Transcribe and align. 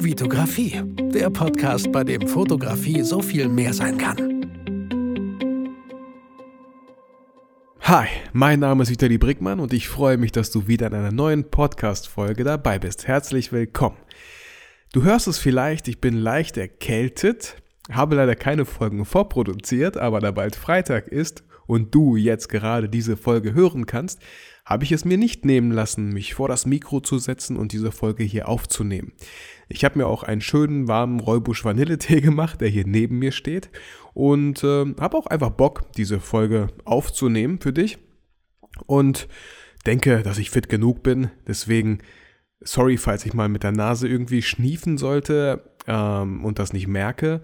Vitografie, 0.00 0.80
der 1.12 1.28
Podcast, 1.28 1.90
bei 1.90 2.04
dem 2.04 2.28
Fotografie 2.28 3.02
so 3.02 3.20
viel 3.20 3.48
mehr 3.48 3.74
sein 3.74 3.98
kann. 3.98 4.16
Hi, 7.80 8.06
mein 8.32 8.60
Name 8.60 8.84
ist 8.84 8.90
Vitali 8.90 9.18
Brickmann 9.18 9.58
und 9.58 9.72
ich 9.72 9.88
freue 9.88 10.16
mich, 10.16 10.30
dass 10.30 10.52
du 10.52 10.68
wieder 10.68 10.86
in 10.86 10.94
einer 10.94 11.10
neuen 11.10 11.50
Podcast-Folge 11.50 12.44
dabei 12.44 12.78
bist. 12.78 13.08
Herzlich 13.08 13.50
willkommen. 13.50 13.96
Du 14.92 15.02
hörst 15.02 15.26
es 15.26 15.38
vielleicht, 15.38 15.88
ich 15.88 16.00
bin 16.00 16.16
leicht 16.16 16.56
erkältet, 16.56 17.56
habe 17.90 18.14
leider 18.14 18.36
keine 18.36 18.66
Folgen 18.66 19.04
vorproduziert, 19.04 19.96
aber 19.96 20.20
da 20.20 20.30
bald 20.30 20.54
Freitag 20.54 21.08
ist 21.08 21.42
und 21.66 21.92
du 21.92 22.14
jetzt 22.14 22.48
gerade 22.48 22.88
diese 22.88 23.16
Folge 23.16 23.52
hören 23.52 23.86
kannst, 23.86 24.20
habe 24.68 24.84
ich 24.84 24.92
es 24.92 25.06
mir 25.06 25.16
nicht 25.16 25.46
nehmen 25.46 25.72
lassen, 25.72 26.12
mich 26.12 26.34
vor 26.34 26.46
das 26.46 26.66
Mikro 26.66 27.00
zu 27.00 27.16
setzen 27.16 27.56
und 27.56 27.72
diese 27.72 27.90
Folge 27.90 28.22
hier 28.22 28.48
aufzunehmen. 28.48 29.12
Ich 29.70 29.82
habe 29.82 29.98
mir 29.98 30.06
auch 30.06 30.22
einen 30.22 30.42
schönen 30.42 30.88
warmen 30.88 31.20
Räubusch 31.20 31.64
Vanilletee 31.64 32.20
gemacht, 32.20 32.60
der 32.60 32.68
hier 32.68 32.86
neben 32.86 33.18
mir 33.18 33.32
steht 33.32 33.70
und 34.12 34.62
äh, 34.62 34.94
habe 35.00 35.16
auch 35.16 35.26
einfach 35.26 35.50
Bock, 35.50 35.90
diese 35.96 36.20
Folge 36.20 36.68
aufzunehmen 36.84 37.60
für 37.60 37.72
dich 37.72 37.96
und 38.86 39.26
denke, 39.86 40.22
dass 40.22 40.36
ich 40.36 40.50
fit 40.50 40.68
genug 40.68 41.02
bin. 41.02 41.30
Deswegen 41.46 42.00
sorry, 42.60 42.98
falls 42.98 43.24
ich 43.24 43.32
mal 43.32 43.48
mit 43.48 43.62
der 43.62 43.72
Nase 43.72 44.06
irgendwie 44.06 44.42
schniefen 44.42 44.98
sollte 44.98 45.62
ähm, 45.86 46.44
und 46.44 46.58
das 46.58 46.74
nicht 46.74 46.88
merke. 46.88 47.40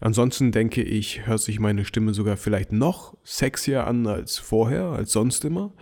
Ansonsten 0.00 0.50
denke 0.50 0.82
ich, 0.82 1.26
hört 1.26 1.40
sich 1.40 1.60
meine 1.60 1.84
Stimme 1.84 2.14
sogar 2.14 2.36
vielleicht 2.36 2.72
noch 2.72 3.16
sexier 3.22 3.86
an 3.86 4.06
als 4.06 4.38
vorher, 4.38 4.84
als 4.86 5.12
sonst 5.12 5.44
immer. 5.44 5.72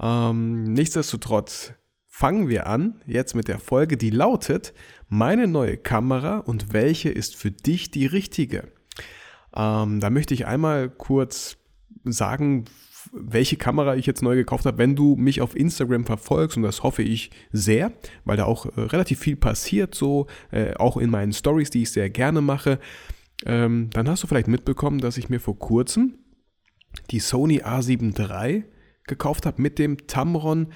Ähm, 0.00 0.64
nichtsdestotrotz 0.64 1.72
fangen 2.06 2.48
wir 2.48 2.66
an 2.66 3.02
jetzt 3.06 3.34
mit 3.34 3.48
der 3.48 3.58
Folge, 3.58 3.96
die 3.96 4.10
lautet 4.10 4.72
Meine 5.08 5.48
neue 5.48 5.76
Kamera 5.76 6.38
und 6.38 6.72
welche 6.72 7.10
ist 7.10 7.36
für 7.36 7.50
dich 7.50 7.90
die 7.90 8.06
richtige? 8.06 8.68
Ähm, 9.54 10.00
da 10.00 10.10
möchte 10.10 10.34
ich 10.34 10.46
einmal 10.46 10.90
kurz 10.90 11.56
sagen, 12.04 12.66
welche 13.12 13.56
Kamera 13.56 13.96
ich 13.96 14.06
jetzt 14.06 14.22
neu 14.22 14.34
gekauft 14.34 14.66
habe. 14.66 14.78
Wenn 14.78 14.96
du 14.96 15.16
mich 15.16 15.40
auf 15.40 15.56
Instagram 15.56 16.04
verfolgst, 16.04 16.56
und 16.56 16.62
das 16.62 16.82
hoffe 16.82 17.02
ich 17.02 17.30
sehr, 17.52 17.92
weil 18.24 18.36
da 18.36 18.44
auch 18.44 18.66
äh, 18.66 18.80
relativ 18.80 19.20
viel 19.20 19.36
passiert, 19.36 19.94
so 19.94 20.26
äh, 20.50 20.74
auch 20.74 20.96
in 20.96 21.10
meinen 21.10 21.32
Stories, 21.32 21.70
die 21.70 21.82
ich 21.82 21.90
sehr 21.90 22.10
gerne 22.10 22.40
mache, 22.40 22.78
ähm, 23.44 23.90
dann 23.92 24.08
hast 24.08 24.22
du 24.22 24.26
vielleicht 24.26 24.48
mitbekommen, 24.48 25.00
dass 25.00 25.18
ich 25.18 25.28
mir 25.28 25.40
vor 25.40 25.58
kurzem 25.58 26.18
die 27.10 27.20
Sony 27.20 27.62
A7 27.62 28.18
III 28.18 28.64
gekauft 29.06 29.46
habe 29.46 29.60
mit 29.60 29.78
dem 29.78 30.06
Tamron 30.06 30.68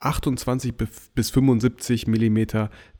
28 0.00 0.74
bis 1.14 1.30
75 1.30 2.06
mm 2.06 2.38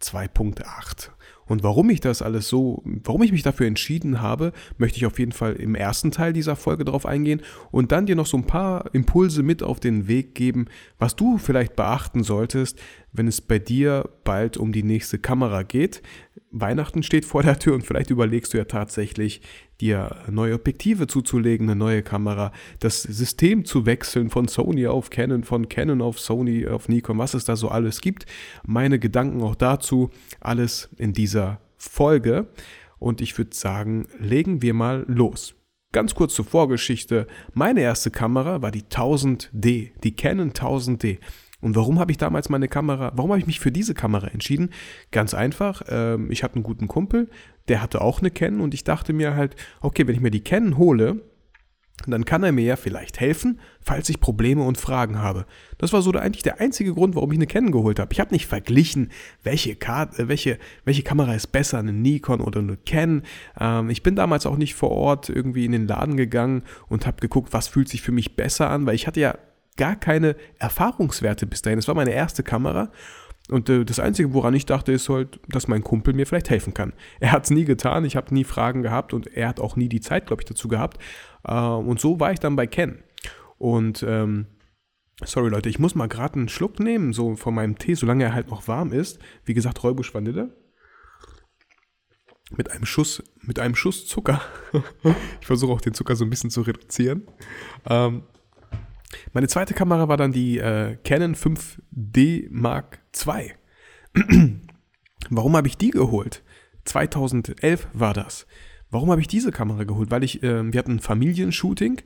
2.8. 0.01 1.11
Und 1.49 1.63
warum 1.63 1.91
ich 1.91 2.01
das 2.01 2.23
alles 2.23 2.49
so, 2.49 2.83
warum 2.85 3.23
ich 3.23 3.31
mich 3.31 3.45
dafür 3.45 3.67
entschieden 3.67 4.21
habe, 4.21 4.53
möchte 4.79 4.99
ich 4.99 5.07
auf 5.07 5.19
jeden 5.19 5.33
Fall 5.33 5.55
im 5.55 5.77
ersten 5.77 6.11
Teil 6.11 6.33
dieser 6.33 6.57
Folge 6.57 6.85
darauf 6.85 7.07
eingehen 7.07 7.41
und 7.71 7.93
dann 7.93 8.07
dir 8.07 8.17
noch 8.17 8.27
so 8.27 8.37
ein 8.37 8.47
paar 8.47 8.93
Impulse 8.95 9.45
mit 9.45 9.63
auf 9.63 9.79
den 9.79 10.09
Weg 10.09 10.35
geben, 10.35 10.67
was 10.99 11.15
du 11.15 11.39
vielleicht 11.39 11.77
beachten 11.77 12.25
solltest, 12.25 12.81
wenn 13.13 13.29
es 13.29 13.41
bei 13.41 13.61
dir 13.61 14.09
bald 14.25 14.57
um 14.57 14.73
die 14.73 14.83
nächste 14.83 15.19
Kamera 15.19 15.63
geht. 15.63 16.03
Weihnachten 16.51 17.05
steht 17.05 17.25
vor 17.25 17.43
der 17.43 17.59
Tür 17.59 17.75
und 17.75 17.87
vielleicht 17.87 18.11
überlegst 18.11 18.53
du 18.53 18.59
ja 18.59 18.65
tatsächlich, 18.65 19.41
dir 19.81 20.17
neue 20.31 20.55
Objektive 20.55 21.07
zuzulegen, 21.07 21.69
eine 21.69 21.77
neue 21.77 22.03
Kamera, 22.03 22.53
das 22.81 23.03
System 23.03 23.65
zu 23.65 23.87
wechseln 23.87 24.31
von 24.31 24.49
Sony 24.49 24.87
auf 24.87 25.11
Canon, 25.11 25.45
von 25.45 25.69
Canon 25.69 26.03
auf 26.03 26.19
Sony, 26.19 26.67
auf 26.67 26.89
Nikon, 26.89 27.19
was 27.19 27.35
es 27.35 27.45
da 27.45 27.57
so 27.57 27.69
alles 27.69 28.01
gibt. 28.01 28.27
Meine 28.65 28.99
Gedanken 28.99 29.43
auch 29.43 29.55
dazu, 29.55 30.11
alles 30.41 30.89
in 30.97 31.13
dieser 31.13 31.61
Folge. 31.77 32.47
Und 32.99 33.21
ich 33.21 33.37
würde 33.37 33.55
sagen, 33.55 34.09
legen 34.19 34.63
wir 34.63 34.75
mal 34.75 35.05
los. 35.07 35.55
Ganz 35.93 36.15
kurz 36.15 36.35
zur 36.35 36.45
Vorgeschichte. 36.45 37.27
Meine 37.55 37.81
erste 37.81 38.11
Kamera 38.11 38.61
war 38.63 38.71
die 38.71 38.83
1000D, 38.83 39.93
die 40.03 40.17
Canon 40.17 40.53
1000D. 40.53 41.19
Und 41.67 41.75
warum 41.75 41.99
habe 41.99 42.13
ich 42.13 42.17
damals 42.17 42.49
meine 42.49 42.69
Kamera, 42.69 43.11
warum 43.17 43.33
habe 43.33 43.41
ich 43.41 43.49
mich 43.49 43.59
für 43.59 43.73
diese 43.73 43.93
Kamera 43.93 44.29
entschieden? 44.29 44.71
Ganz 45.11 45.35
einfach, 45.35 45.83
ähm, 45.89 46.31
ich 46.31 46.45
hatte 46.45 46.55
einen 46.55 46.63
guten 46.63 46.87
Kumpel, 46.87 47.29
der 47.67 47.83
hatte 47.83 48.03
auch 48.03 48.21
eine 48.21 48.31
Canon 48.31 48.61
und 48.61 48.73
ich 48.73 48.85
dachte 48.85 49.13
mir 49.13 49.35
halt, 49.35 49.57
okay, 49.81 50.07
wenn 50.07 50.15
ich 50.15 50.21
mir 50.21 50.31
die 50.31 50.45
Canon 50.45 50.79
hole, 50.79 51.23
dann 52.07 52.25
kann 52.25 52.45
er 52.45 52.53
mir 52.53 52.65
ja 52.65 52.77
vielleicht 52.77 53.19
helfen, 53.19 53.59
falls 53.81 54.09
ich 54.09 54.21
Probleme 54.21 54.63
und 54.63 54.79
Fragen 54.79 55.19
habe. 55.19 55.45
Das 55.77 55.93
war 55.93 56.03
so 56.03 56.13
eigentlich 56.13 56.45
der 56.45 56.61
einzige 56.61 56.95
Grund, 56.95 57.17
warum 57.17 57.33
ich 57.33 57.39
eine 57.39 57.49
Canon 57.49 57.73
geholt 57.73 57.99
habe. 57.99 58.13
Ich 58.13 58.21
habe 58.21 58.33
nicht 58.33 58.47
verglichen, 58.47 59.11
welche, 59.43 59.75
Karte, 59.75 60.23
äh, 60.23 60.29
welche, 60.29 60.61
welche 60.85 61.03
Kamera 61.03 61.35
ist 61.35 61.49
besser, 61.49 61.81
eine 61.81 61.93
Nikon 61.93 62.43
oder 62.43 62.61
eine 62.61 62.77
Canon. 62.77 63.23
Ähm, 63.59 63.91
ich 63.91 64.05
bin 64.05 64.15
damals 64.15 64.47
auch 64.47 64.57
nicht 64.57 64.77
vor 64.77 64.93
Ort 64.93 65.31
irgendwie 65.31 65.65
in 65.65 65.73
den 65.73 65.89
Laden 65.89 66.17
gegangen 66.17 66.63
und 66.87 67.09
habe 67.09 67.21
geguckt, 67.21 67.53
was 67.53 67.67
fühlt 67.67 67.89
sich 67.89 68.03
für 68.03 68.13
mich 68.13 68.37
besser 68.37 68.71
an, 68.71 68.87
weil 68.87 68.95
ich 68.95 69.09
hatte 69.09 69.19
ja 69.19 69.37
gar 69.77 69.97
keine 69.97 70.37
Erfahrungswerte 70.59 71.47
bis 71.47 71.63
dahin. 71.63 71.79
Es 71.79 71.89
war 71.89 71.95
meine 71.95 72.13
erste 72.13 72.43
Kamera. 72.43 72.91
Und 73.49 73.69
äh, 73.69 73.85
das 73.85 74.01
Einzige, 74.01 74.33
woran 74.35 74.55
ich 74.55 74.67
dachte, 74.67 74.93
ist 74.93 75.09
halt, 75.09 75.39
dass 75.49 75.69
mein 75.69 75.85
Kumpel 75.85 76.15
mir 76.15 76.27
vielleicht 76.27 76.51
helfen 76.51 76.75
kann. 76.75 76.93
Er 77.21 77.33
hat 77.33 77.45
es 77.45 77.51
nie 77.51 77.65
getan, 77.65 78.05
ich 78.05 78.17
habe 78.17 78.35
nie 78.35 78.45
Fragen 78.45 78.83
gehabt 78.83 79.15
und 79.15 79.27
er 79.29 79.49
hat 79.49 79.61
auch 79.61 79.77
nie 79.77 79.89
die 79.89 80.01
Zeit, 80.01 80.27
glaube 80.27 80.43
ich, 80.43 80.47
dazu 80.47 80.69
gehabt. 80.69 80.99
Äh, 81.45 81.55
und 81.55 82.01
so 82.01 82.19
war 82.21 82.33
ich 82.33 82.41
dann 82.41 82.57
bei 82.57 82.67
Ken. 82.67 83.03
Und 83.59 84.05
ähm, 84.07 84.47
sorry 85.25 85.49
Leute, 85.49 85.69
ich 85.69 85.79
muss 85.79 85.95
mal 85.95 86.09
gerade 86.09 86.35
einen 86.35 86.49
Schluck 86.49 86.81
nehmen, 86.81 87.13
so 87.13 87.37
von 87.37 87.55
meinem 87.55 87.79
Tee, 87.79 87.95
solange 87.95 88.25
er 88.25 88.35
halt 88.35 88.51
noch 88.51 88.69
warm 88.69 88.93
ist. 88.93 89.19
Wie 89.45 89.55
gesagt, 89.55 89.83
Räubusch 89.83 90.13
Vanille. 90.13 90.55
Mit 92.51 92.71
einem 92.71 92.87
Schuss, 92.87 93.25
mit 93.43 93.59
einem 93.59 93.75
Schuss 93.75 94.07
Zucker. 94.07 94.41
ich 95.41 95.47
versuche 95.47 95.73
auch 95.73 95.81
den 95.81 95.95
Zucker 95.95 96.15
so 96.15 96.25
ein 96.25 96.31
bisschen 96.31 96.51
zu 96.51 96.61
reduzieren. 96.63 97.27
Ähm, 97.89 98.23
meine 99.33 99.49
zweite 99.49 99.75
Kamera 99.75 100.09
war 100.09 100.17
dann 100.17 100.33
die 100.33 100.59
äh, 100.59 100.97
Canon 101.05 101.35
5D 101.35 102.49
Mark 102.51 103.01
II. 103.27 103.53
Warum 105.31 105.57
habe 105.57 105.69
ich 105.69 105.77
die 105.77 105.91
geholt? 105.91 106.43
2011 106.85 107.89
war 107.93 108.15
das. 108.15 108.47
Warum 108.91 109.11
habe 109.11 109.21
ich 109.21 109.29
diese 109.29 109.51
Kamera 109.51 109.85
geholt? 109.85 110.11
Weil 110.11 110.25
ich, 110.25 110.43
äh, 110.43 110.73
wir 110.73 110.79
hatten 110.79 110.93
ein 110.93 111.01
Familienshooting 111.01 112.01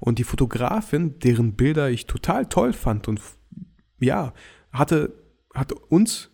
und 0.00 0.18
die 0.18 0.24
Fotografin, 0.24 1.18
deren 1.20 1.54
Bilder 1.54 1.90
ich 1.90 2.06
total 2.06 2.46
toll 2.46 2.72
fand 2.72 3.08
und 3.08 3.20
ja, 4.00 4.34
hatte, 4.72 5.14
hat 5.54 5.72
uns 5.72 6.30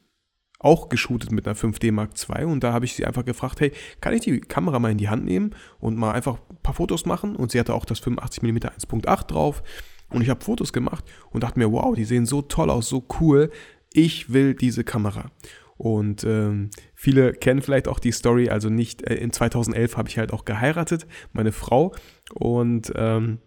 auch 0.58 0.88
geshootet 0.88 1.32
mit 1.32 1.46
einer 1.46 1.56
5D 1.56 1.90
Mark 1.90 2.10
II 2.28 2.44
und 2.44 2.62
da 2.62 2.72
habe 2.72 2.84
ich 2.84 2.94
sie 2.94 3.06
einfach 3.06 3.24
gefragt, 3.24 3.60
hey, 3.60 3.72
kann 4.00 4.12
ich 4.12 4.20
die 4.20 4.40
Kamera 4.40 4.78
mal 4.78 4.92
in 4.92 4.98
die 4.98 5.08
Hand 5.08 5.24
nehmen 5.24 5.54
und 5.78 5.96
mal 5.96 6.12
einfach 6.12 6.38
ein 6.50 6.58
paar 6.62 6.74
Fotos 6.74 7.06
machen? 7.06 7.34
Und 7.34 7.50
sie 7.50 7.58
hatte 7.58 7.74
auch 7.74 7.86
das 7.86 8.02
85mm 8.02 8.76
1.8 8.78 9.26
drauf 9.26 9.62
und 10.10 10.22
ich 10.22 10.30
habe 10.30 10.44
Fotos 10.44 10.72
gemacht 10.72 11.04
und 11.30 11.42
dachte 11.42 11.58
mir, 11.58 11.70
wow, 11.72 11.94
die 11.94 12.04
sehen 12.04 12.26
so 12.26 12.42
toll 12.42 12.70
aus, 12.70 12.88
so 12.88 13.04
cool. 13.20 13.50
Ich 13.92 14.32
will 14.32 14.54
diese 14.54 14.84
Kamera. 14.84 15.30
Und 15.76 16.24
ähm, 16.24 16.68
viele 16.94 17.32
kennen 17.32 17.62
vielleicht 17.62 17.88
auch 17.88 17.98
die 17.98 18.12
Story, 18.12 18.50
also 18.50 18.68
nicht, 18.68 19.02
äh, 19.02 19.14
in 19.14 19.32
2011 19.32 19.96
habe 19.96 20.10
ich 20.10 20.18
halt 20.18 20.32
auch 20.32 20.44
geheiratet, 20.44 21.06
meine 21.32 21.52
Frau. 21.52 21.94
Und 22.34 22.92
ähm, 22.96 23.38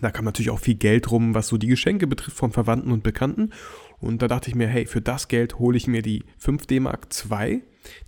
da 0.00 0.10
kam 0.10 0.24
natürlich 0.24 0.50
auch 0.50 0.58
viel 0.58 0.76
Geld 0.76 1.10
rum, 1.10 1.34
was 1.34 1.48
so 1.48 1.58
die 1.58 1.66
Geschenke 1.66 2.06
betrifft 2.06 2.36
von 2.36 2.52
Verwandten 2.52 2.92
und 2.92 3.02
Bekannten. 3.02 3.50
Und 3.98 4.22
da 4.22 4.28
dachte 4.28 4.48
ich 4.48 4.54
mir, 4.54 4.68
hey, 4.68 4.86
für 4.86 5.02
das 5.02 5.28
Geld 5.28 5.58
hole 5.58 5.76
ich 5.76 5.86
mir 5.86 6.00
die 6.00 6.24
5D 6.42 6.80
Mark 6.80 7.08
II. 7.30 7.62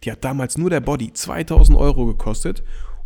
Die 0.04 0.12
hat 0.12 0.24
damals 0.24 0.56
nur 0.56 0.70
der 0.70 0.80
Body 0.80 1.12
2000 1.12 1.76
Euro 1.76 2.06
gekostet. 2.06 2.62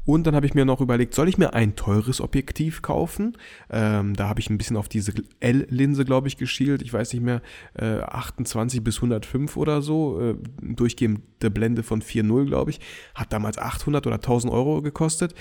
Und 0.07 0.25
dann 0.25 0.37
habe 0.37 0.47
ich 0.47 0.55
mir 0.55 0.65
noch 0.65 0.81
überlegt, 0.81 1.15
soll 1.15 1.29
ich 1.29 1.37
mir 1.37 1.53
ein 1.53 1.75
teures 1.75 2.21
Objektiv 2.21 2.81
kaufen? 2.81 3.37
Ähm, 3.69 4.15
da 4.15 4.29
habe 4.29 4.39
ich 4.39 4.49
ein 4.49 4.57
bisschen 4.57 4.77
auf 4.77 4.89
diese 4.89 5.13
L-Linse, 5.41 6.05
glaube 6.05 6.29
ich, 6.29 6.37
geschielt. 6.37 6.81
Ich 6.81 6.93
weiß 6.93 7.13
nicht 7.13 7.23
mehr, 7.23 7.43
äh, 7.75 7.99
28 7.99 8.85
bis 8.85 8.97
105 8.99 9.57
oder 9.57 9.83
so. 9.83 10.21
Äh, 10.21 10.37
durchgehende 10.63 11.51
Blende 11.51 11.83
von 11.83 12.03
4.0, 12.03 12.47
glaube 12.47 12.71
ich. 12.71 12.81
Hat 13.17 13.33
damals 13.33 13.59
800 13.59 14.07
oder 14.07 14.17
1000 14.17 14.53
Euro 14.53 14.81
gekostet. 14.81 15.35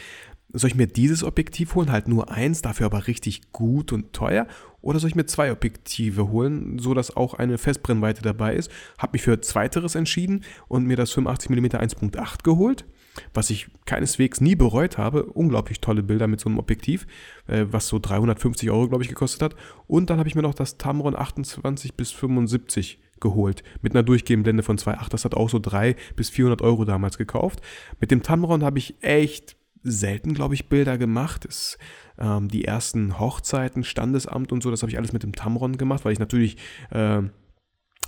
Soll 0.51 0.69
ich 0.69 0.75
mir 0.75 0.87
dieses 0.87 1.23
Objektiv 1.23 1.75
holen, 1.75 1.91
halt 1.91 2.07
nur 2.07 2.31
eins, 2.31 2.63
dafür 2.63 2.87
aber 2.87 3.05
richtig 3.05 3.51
gut 3.51 3.93
und 3.93 4.13
teuer? 4.13 4.47
Oder 4.81 4.99
soll 4.99 5.09
ich 5.09 5.15
mir 5.15 5.25
zwei 5.27 5.51
Objektive 5.51 6.31
holen, 6.31 6.79
so 6.79 6.95
dass 6.95 7.15
auch 7.15 7.35
eine 7.35 7.59
Festbrennweite 7.59 8.23
dabei 8.23 8.55
ist? 8.55 8.71
Habe 8.97 9.13
mich 9.13 9.21
für 9.21 9.41
zweiteres 9.41 9.93
entschieden 9.93 10.43
und 10.67 10.85
mir 10.85 10.95
das 10.95 11.15
85mm 11.15 11.75
1.8 11.75 12.43
geholt 12.43 12.85
was 13.33 13.49
ich 13.49 13.67
keineswegs 13.85 14.41
nie 14.41 14.55
bereut 14.55 14.97
habe. 14.97 15.25
Unglaublich 15.25 15.81
tolle 15.81 16.03
Bilder 16.03 16.27
mit 16.27 16.39
so 16.39 16.49
einem 16.49 16.59
Objektiv, 16.59 17.07
äh, 17.47 17.65
was 17.69 17.87
so 17.87 17.99
350 17.99 18.69
Euro, 18.71 18.87
glaube 18.87 19.03
ich, 19.03 19.09
gekostet 19.09 19.41
hat. 19.41 19.55
Und 19.87 20.09
dann 20.09 20.19
habe 20.19 20.29
ich 20.29 20.35
mir 20.35 20.41
noch 20.41 20.53
das 20.53 20.77
Tamron 20.77 21.15
28 21.15 21.95
bis 21.95 22.11
75 22.11 22.99
geholt 23.19 23.63
mit 23.81 23.93
einer 23.93 24.03
durchgehenden 24.03 24.61
von 24.61 24.77
2.8. 24.77 25.09
Das 25.09 25.25
hat 25.25 25.35
auch 25.35 25.49
so 25.49 25.59
300 25.59 26.15
bis 26.15 26.29
400 26.29 26.61
Euro 26.61 26.85
damals 26.85 27.17
gekauft. 27.17 27.61
Mit 27.99 28.11
dem 28.11 28.23
Tamron 28.23 28.63
habe 28.63 28.77
ich 28.77 28.95
echt 29.01 29.55
selten, 29.83 30.33
glaube 30.33 30.55
ich, 30.55 30.67
Bilder 30.67 30.97
gemacht. 30.97 31.45
Das, 31.45 31.77
ähm, 32.17 32.49
die 32.49 32.65
ersten 32.65 33.19
Hochzeiten, 33.19 33.83
Standesamt 33.83 34.51
und 34.51 34.63
so, 34.63 34.71
das 34.71 34.81
habe 34.81 34.91
ich 34.91 34.97
alles 34.97 35.13
mit 35.13 35.23
dem 35.23 35.33
Tamron 35.33 35.77
gemacht, 35.77 36.03
weil 36.03 36.13
ich 36.13 36.19
natürlich 36.19 36.57
äh, 36.89 37.21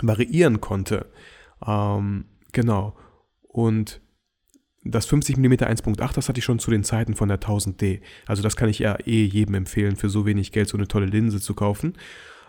variieren 0.02 0.60
konnte. 0.60 1.08
Ähm, 1.66 2.26
genau. 2.52 2.96
Und 3.42 4.02
das 4.92 5.06
50 5.06 5.38
mm 5.38 5.54
1.8, 5.54 6.14
das 6.16 6.30
hatte 6.30 6.40
ich 6.40 6.46
schon 6.46 6.60
zu 6.60 6.72
den 6.72 6.84
Zeiten 6.84 7.16
von 7.16 7.30
der 7.30 7.40
1000D. 7.40 8.02
Also 8.26 8.44
das 8.44 8.56
kann 8.56 8.70
ich 8.70 8.80
ja 8.80 8.98
eh 9.06 9.24
jedem 9.26 9.56
empfehlen, 9.56 9.96
für 9.96 10.10
so 10.10 10.26
wenig 10.26 10.52
Geld 10.52 10.70
so 10.70 10.78
eine 10.78 10.88
tolle 10.88 11.06
Linse 11.06 11.40
zu 11.40 11.54
kaufen. 11.54 11.94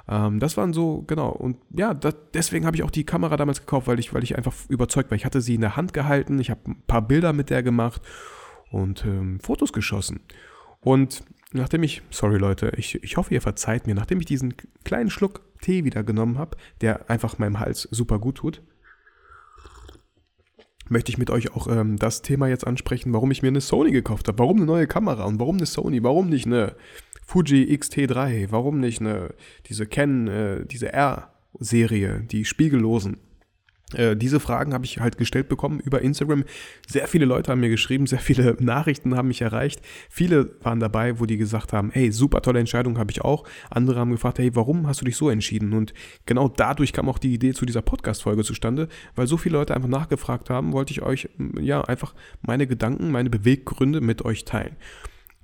Ähm, 0.09 0.41
das 0.41 0.57
waren 0.57 0.73
so, 0.73 1.05
genau. 1.07 1.31
Und 1.31 1.59
ja, 1.71 1.95
das, 1.95 2.17
deswegen 2.35 2.67
habe 2.67 2.77
ich 2.77 2.83
auch 2.83 2.91
die 2.91 3.05
Kamera 3.05 3.37
damals 3.37 3.61
gekauft, 3.61 3.87
weil 3.87 3.99
ich, 3.99 4.15
weil 4.15 4.25
ich 4.25 4.37
einfach 4.37 4.55
überzeugt 4.69 5.11
war. 5.11 5.17
Ich 5.17 5.25
hatte 5.25 5.41
sie 5.41 5.55
in 5.55 5.61
der 5.61 5.77
Hand 5.77 5.93
gehalten, 5.93 6.39
ich 6.39 6.51
habe 6.51 6.61
ein 6.67 6.83
paar 6.87 7.03
Bilder 7.03 7.33
mit 7.33 7.51
der 7.51 7.63
gemacht 7.63 8.03
und 8.71 9.05
ähm, 9.05 9.41
Fotos 9.41 9.73
geschossen. 9.73 10.21
Und 10.81 11.25
nachdem 11.53 11.83
ich, 11.83 12.03
sorry 12.11 12.39
Leute, 12.39 12.73
ich, 12.77 13.03
ich 13.03 13.17
hoffe, 13.17 13.35
ihr 13.35 13.43
verzeiht 13.43 13.87
mir, 13.87 13.95
nachdem 13.95 14.21
ich 14.21 14.27
diesen 14.27 14.55
kleinen 14.85 15.11
Schluck 15.11 15.43
Tee 15.61 15.85
wieder 15.85 16.05
genommen 16.05 16.39
habe, 16.39 16.57
der 16.81 17.11
einfach 17.11 17.39
meinem 17.39 17.59
Hals 17.59 17.83
super 17.91 18.19
gut 18.19 18.37
tut, 18.37 18.63
möchte 20.91 21.11
ich 21.11 21.19
mit 21.19 21.31
euch 21.31 21.55
auch 21.55 21.67
ähm, 21.69 21.97
das 21.97 22.23
Thema 22.23 22.49
jetzt 22.49 22.67
ansprechen, 22.67 23.13
warum 23.13 23.31
ich 23.31 23.43
mir 23.43 23.49
eine 23.49 23.61
Sony 23.61 23.91
gekauft 23.91 24.29
habe. 24.29 24.39
Warum 24.39 24.57
eine 24.59 24.67
neue 24.67 24.87
Kamera 24.87 25.25
und 25.25 25.39
warum 25.39 25.57
eine 25.57 25.67
Sony? 25.67 26.03
Warum 26.03 26.29
nicht 26.29 26.47
eine 26.47 26.75
Fuji 27.27 27.73
X-T3? 27.73 28.49
Warum 28.51 28.81
nicht 28.81 29.01
eine, 29.01 29.35
diese 29.67 29.87
Canon, 29.87 30.29
äh, 30.29 30.67
diese 30.67 30.93
R-Serie, 30.93 32.25
die 32.31 32.45
spiegellosen? 32.45 33.19
Äh, 33.95 34.17
diese 34.17 34.39
Fragen 34.39 34.75
habe 34.75 34.85
ich 34.85 35.01
halt 35.01 35.17
gestellt 35.17 35.49
bekommen 35.49 35.81
über 35.81 36.03
Instagram. 36.03 36.45
Sehr 36.87 37.09
viele 37.09 37.25
Leute 37.25 37.51
haben 37.51 37.61
mir 37.61 37.71
geschrieben, 37.71 38.07
sehr 38.07 38.19
viele 38.19 38.57
Nachrichten 38.61 39.17
haben 39.17 39.29
mich 39.29 39.41
erreicht. 39.41 39.81
Viele 40.11 40.51
waren 40.63 40.81
dabei, 40.81 41.21
wo 41.21 41.27
die 41.27 41.39
gesagt 41.39 41.73
haben, 41.73 41.91
hey, 41.93 42.13
super 42.13 42.43
tolle 42.43 42.61
Entscheidung 42.61 42.99
habe 42.99 43.11
ich 43.11 43.23
auch. 43.23 43.45
Andere 43.71 44.01
haben 44.01 44.11
gefragt, 44.11 44.39
hey, 44.39 44.55
warum 44.55 44.87
hast 44.87 45.01
du 45.01 45.07
dich 45.07 45.17
so 45.17 45.31
entschieden? 45.31 45.73
Und 45.73 45.95
genau 46.27 46.49
dadurch 46.49 46.93
kam 46.93 47.09
auch 47.09 47.19
die 47.19 47.33
Idee 47.33 47.55
zu 47.55 47.65
dieser 47.65 47.83
Podcast-Folge 47.83 48.45
zustande, 48.45 48.89
weil 49.15 49.27
so 49.27 49.37
viele 49.39 49.57
Leute 49.57 49.75
einfach 49.75 49.89
nachgefragt 49.89 50.51
haben, 50.51 50.73
wollte 50.73 50.93
ich 50.93 51.03
euch 51.03 51.31
ja 51.61 51.83
einfach 51.83 52.15
meine 52.43 52.67
Gedanken, 52.67 53.11
meine 53.11 53.31
Beweggründe 53.31 54.01
mit 54.01 54.25
euch 54.25 54.45
teilen. 54.45 54.77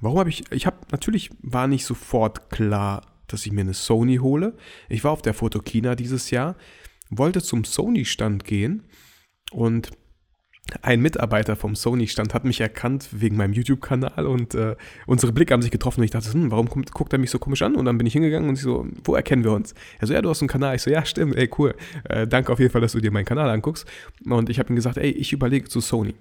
Warum 0.00 0.19
habe 0.19 0.29
ich, 0.29 0.44
ich 0.52 0.67
habe, 0.67 0.76
natürlich 0.91 1.31
war 1.41 1.67
nicht 1.67 1.87
sofort 1.87 2.50
klar, 2.50 3.02
dass 3.26 3.46
ich 3.46 3.52
mir 3.52 3.62
eine 3.62 3.73
Sony 3.73 4.17
hole. 4.17 4.55
Ich 4.91 5.02
war 5.02 5.12
auf 5.12 5.23
der 5.23 5.32
Fotokina 5.32 5.94
dieses 5.94 6.31
Jahr 6.31 6.56
wollte 7.10 7.42
zum 7.42 7.64
Sony-Stand 7.64 8.44
gehen 8.44 8.84
und 9.52 9.90
ein 10.80 11.00
Mitarbeiter 11.00 11.56
vom 11.56 11.76
Sony-Stand 11.76 12.32
hat 12.32 12.44
mich 12.44 12.60
erkannt 12.60 13.08
wegen 13.12 13.36
meinem 13.36 13.52
YouTube-Kanal 13.52 14.26
und 14.26 14.54
äh, 14.54 14.76
unsere 15.06 15.32
Blicke 15.32 15.52
haben 15.52 15.60
sich 15.60 15.70
getroffen 15.70 16.00
und 16.00 16.04
ich 16.04 16.10
dachte, 16.10 16.32
hm, 16.32 16.50
warum 16.50 16.70
kommt, 16.70 16.90
guckt 16.92 17.12
er 17.12 17.18
mich 17.18 17.30
so 17.30 17.38
komisch 17.38 17.62
an? 17.62 17.76
Und 17.76 17.84
dann 17.84 17.98
bin 17.98 18.06
ich 18.06 18.14
hingegangen 18.14 18.48
und 18.48 18.54
ich 18.54 18.62
so, 18.62 18.86
wo 19.04 19.14
erkennen 19.14 19.44
wir 19.44 19.52
uns? 19.52 19.74
Er 19.98 20.06
so, 20.06 20.14
ja, 20.14 20.22
du 20.22 20.30
hast 20.30 20.40
einen 20.40 20.48
Kanal. 20.48 20.76
Ich 20.76 20.82
so, 20.82 20.90
ja, 20.90 21.04
stimmt, 21.04 21.36
ey, 21.36 21.50
cool. 21.58 21.74
Äh, 22.04 22.26
danke 22.26 22.50
auf 22.50 22.60
jeden 22.60 22.72
Fall, 22.72 22.80
dass 22.80 22.92
du 22.92 23.00
dir 23.00 23.10
meinen 23.10 23.26
Kanal 23.26 23.50
anguckst. 23.50 23.86
Und 24.24 24.48
ich 24.48 24.58
habe 24.58 24.72
ihm 24.72 24.76
gesagt, 24.76 24.96
ey, 24.96 25.10
ich 25.10 25.34
überlege 25.34 25.68
zu 25.68 25.80
Sony. 25.80 26.14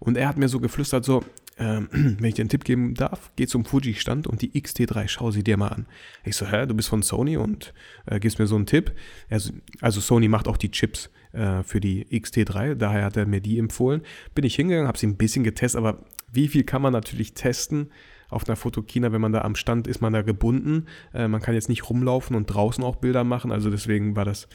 Und 0.00 0.16
er 0.16 0.28
hat 0.28 0.38
mir 0.38 0.48
so 0.48 0.58
geflüstert, 0.58 1.04
so, 1.04 1.22
ähm, 1.58 1.88
wenn 1.92 2.24
ich 2.24 2.34
dir 2.34 2.42
einen 2.42 2.48
Tipp 2.48 2.64
geben 2.64 2.94
darf, 2.94 3.30
geh 3.36 3.46
zum 3.46 3.64
Fuji-Stand 3.64 4.26
und 4.26 4.42
die 4.42 4.50
XT3, 4.52 5.08
schau 5.08 5.30
sie 5.30 5.44
dir 5.44 5.56
mal 5.56 5.68
an. 5.68 5.86
Ich 6.24 6.36
so, 6.36 6.46
hä, 6.46 6.66
du 6.66 6.74
bist 6.74 6.88
von 6.88 7.02
Sony 7.02 7.36
und 7.36 7.74
äh, 8.06 8.18
gibst 8.20 8.38
mir 8.38 8.46
so 8.46 8.56
einen 8.56 8.66
Tipp. 8.66 8.92
Also, 9.30 9.52
also 9.80 10.00
Sony 10.00 10.28
macht 10.28 10.48
auch 10.48 10.56
die 10.56 10.70
Chips 10.70 11.10
äh, 11.32 11.62
für 11.62 11.80
die 11.80 12.06
XT3, 12.06 12.74
daher 12.74 13.04
hat 13.04 13.16
er 13.16 13.26
mir 13.26 13.40
die 13.40 13.58
empfohlen. 13.58 14.02
Bin 14.34 14.44
ich 14.44 14.54
hingegangen, 14.56 14.88
habe 14.88 14.98
sie 14.98 15.06
ein 15.06 15.16
bisschen 15.16 15.44
getestet, 15.44 15.78
aber 15.78 16.04
wie 16.32 16.48
viel 16.48 16.64
kann 16.64 16.82
man 16.82 16.92
natürlich 16.92 17.34
testen? 17.34 17.90
Auf 18.30 18.48
einer 18.48 18.56
Fotokina, 18.56 19.12
wenn 19.12 19.20
man 19.20 19.32
da 19.32 19.42
am 19.42 19.54
Stand 19.54 19.86
ist, 19.86 20.00
man 20.00 20.12
da 20.12 20.22
gebunden. 20.22 20.86
Äh, 21.12 21.28
man 21.28 21.40
kann 21.40 21.54
jetzt 21.54 21.68
nicht 21.68 21.88
rumlaufen 21.88 22.34
und 22.34 22.46
draußen 22.46 22.82
auch 22.82 22.96
Bilder 22.96 23.22
machen. 23.22 23.52
Also 23.52 23.70
deswegen 23.70 24.16
war 24.16 24.24
das, 24.24 24.48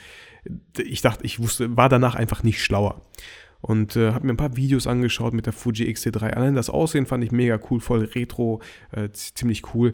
ich 0.77 1.01
dachte, 1.01 1.23
ich 1.23 1.39
wusste, 1.39 1.77
war 1.77 1.87
danach 1.87 2.15
einfach 2.15 2.43
nicht 2.43 2.61
schlauer 2.61 3.05
und 3.61 3.95
äh, 3.95 4.11
habe 4.11 4.25
mir 4.25 4.33
ein 4.33 4.37
paar 4.37 4.55
Videos 4.55 4.87
angeschaut 4.87 5.33
mit 5.33 5.45
der 5.45 5.53
Fuji 5.53 5.87
X-T3. 5.89 6.31
Allein 6.31 6.55
das 6.55 6.69
Aussehen 6.69 7.05
fand 7.05 7.23
ich 7.23 7.31
mega 7.31 7.59
cool, 7.69 7.79
voll 7.79 8.05
retro, 8.15 8.61
äh, 8.91 9.09
ziemlich 9.11 9.73
cool. 9.73 9.93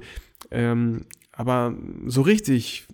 Ähm, 0.51 1.05
aber 1.31 1.75
so 2.05 2.21
richtig, 2.21 2.85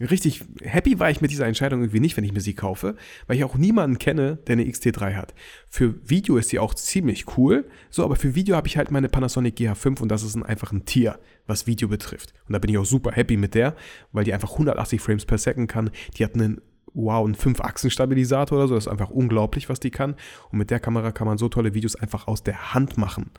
richtig 0.00 0.44
happy 0.62 0.98
war 0.98 1.10
ich 1.10 1.20
mit 1.20 1.30
dieser 1.30 1.46
Entscheidung 1.46 1.80
irgendwie 1.80 2.00
nicht, 2.00 2.16
wenn 2.16 2.24
ich 2.24 2.32
mir 2.32 2.40
sie 2.40 2.54
kaufe, 2.54 2.96
weil 3.26 3.36
ich 3.36 3.44
auch 3.44 3.56
niemanden 3.56 3.98
kenne, 3.98 4.38
der 4.46 4.54
eine 4.54 4.66
X-T3 4.66 5.14
hat. 5.14 5.34
Für 5.68 6.08
Video 6.08 6.36
ist 6.36 6.48
sie 6.48 6.58
auch 6.58 6.74
ziemlich 6.74 7.36
cool, 7.36 7.68
so, 7.90 8.04
aber 8.04 8.16
für 8.16 8.34
Video 8.34 8.56
habe 8.56 8.68
ich 8.68 8.76
halt 8.76 8.90
meine 8.90 9.08
Panasonic 9.08 9.56
GH5 9.56 10.00
und 10.00 10.08
das 10.08 10.22
ist 10.22 10.34
ein, 10.36 10.44
einfach 10.44 10.72
ein 10.72 10.84
Tier, 10.84 11.18
was 11.46 11.66
Video 11.66 11.88
betrifft. 11.88 12.32
Und 12.46 12.54
da 12.54 12.58
bin 12.58 12.70
ich 12.70 12.78
auch 12.78 12.86
super 12.86 13.12
happy 13.12 13.36
mit 13.36 13.54
der, 13.54 13.76
weil 14.12 14.24
die 14.24 14.32
einfach 14.32 14.52
180 14.52 15.00
Frames 15.00 15.26
per 15.26 15.38
Second 15.38 15.68
kann. 15.68 15.90
Die 16.16 16.24
hat 16.24 16.34
einen 16.34 16.60
wow, 16.94 17.26
ein 17.26 17.34
5-Achsen-Stabilisator 17.34 18.58
oder 18.58 18.68
so. 18.68 18.74
Das 18.74 18.86
ist 18.86 18.92
einfach 18.92 19.10
unglaublich, 19.10 19.68
was 19.68 19.80
die 19.80 19.90
kann. 19.90 20.14
Und 20.50 20.58
mit 20.58 20.70
der 20.70 20.80
Kamera 20.80 21.12
kann 21.12 21.26
man 21.26 21.38
so 21.38 21.48
tolle 21.48 21.74
Videos 21.74 21.96
einfach 21.96 22.26
aus 22.26 22.42
der 22.42 22.74
Hand 22.74 22.98
machen. 22.98 23.30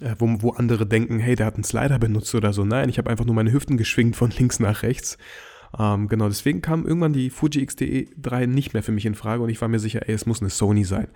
Äh, 0.00 0.14
wo, 0.18 0.26
wo 0.40 0.50
andere 0.50 0.86
denken, 0.86 1.18
hey, 1.18 1.34
der 1.34 1.46
hat 1.46 1.54
einen 1.54 1.64
Slider 1.64 1.98
benutzt 1.98 2.34
oder 2.34 2.52
so. 2.52 2.64
Nein, 2.64 2.88
ich 2.88 2.98
habe 2.98 3.10
einfach 3.10 3.24
nur 3.24 3.34
meine 3.34 3.52
Hüften 3.52 3.76
geschwingt 3.76 4.16
von 4.16 4.30
links 4.30 4.60
nach 4.60 4.82
rechts. 4.82 5.18
Ähm, 5.78 6.08
genau, 6.08 6.28
deswegen 6.28 6.60
kam 6.60 6.86
irgendwann 6.86 7.12
die 7.12 7.30
Fuji 7.30 7.62
X-T3 7.62 8.46
nicht 8.46 8.74
mehr 8.74 8.82
für 8.82 8.92
mich 8.92 9.06
in 9.06 9.14
Frage 9.14 9.42
und 9.42 9.48
ich 9.48 9.60
war 9.60 9.68
mir 9.68 9.78
sicher, 9.78 10.08
ey, 10.08 10.14
es 10.14 10.26
muss 10.26 10.40
eine 10.40 10.50
Sony 10.50 10.84
sein. 10.84 11.08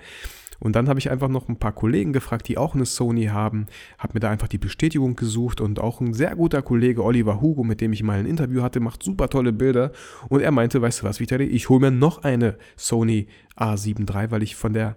Und 0.58 0.76
dann 0.76 0.88
habe 0.88 0.98
ich 0.98 1.10
einfach 1.10 1.28
noch 1.28 1.48
ein 1.48 1.58
paar 1.58 1.72
Kollegen 1.72 2.12
gefragt, 2.12 2.48
die 2.48 2.58
auch 2.58 2.74
eine 2.74 2.86
Sony 2.86 3.26
haben, 3.26 3.66
habe 3.98 4.14
mir 4.14 4.20
da 4.20 4.30
einfach 4.30 4.48
die 4.48 4.58
Bestätigung 4.58 5.16
gesucht 5.16 5.60
und 5.60 5.80
auch 5.80 6.00
ein 6.00 6.14
sehr 6.14 6.34
guter 6.36 6.62
Kollege 6.62 7.04
Oliver 7.04 7.40
Hugo, 7.40 7.64
mit 7.64 7.80
dem 7.80 7.92
ich 7.92 8.02
mal 8.02 8.18
ein 8.18 8.26
Interview 8.26 8.62
hatte, 8.62 8.80
macht 8.80 9.02
super 9.02 9.28
tolle 9.28 9.52
Bilder 9.52 9.92
und 10.28 10.40
er 10.40 10.50
meinte, 10.50 10.80
weißt 10.80 11.02
du 11.02 11.04
was, 11.04 11.20
Vitali, 11.20 11.44
ich 11.44 11.68
hole 11.68 11.80
mir 11.80 11.90
noch 11.90 12.22
eine 12.24 12.56
Sony 12.76 13.28
A7 13.56 14.10
III, 14.12 14.30
weil 14.30 14.42
ich 14.42 14.56
von 14.56 14.72
der 14.72 14.96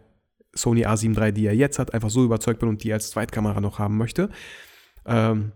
Sony 0.53 0.85
A7 0.85 1.19
III, 1.19 1.33
die 1.33 1.45
er 1.45 1.55
jetzt 1.55 1.79
hat, 1.79 1.93
einfach 1.93 2.09
so 2.09 2.23
überzeugt 2.23 2.59
bin 2.59 2.69
und 2.69 2.83
die 2.83 2.93
als 2.93 3.11
Zweitkamera 3.11 3.61
noch 3.61 3.79
haben 3.79 3.97
möchte. 3.97 4.29
Ähm, 5.05 5.51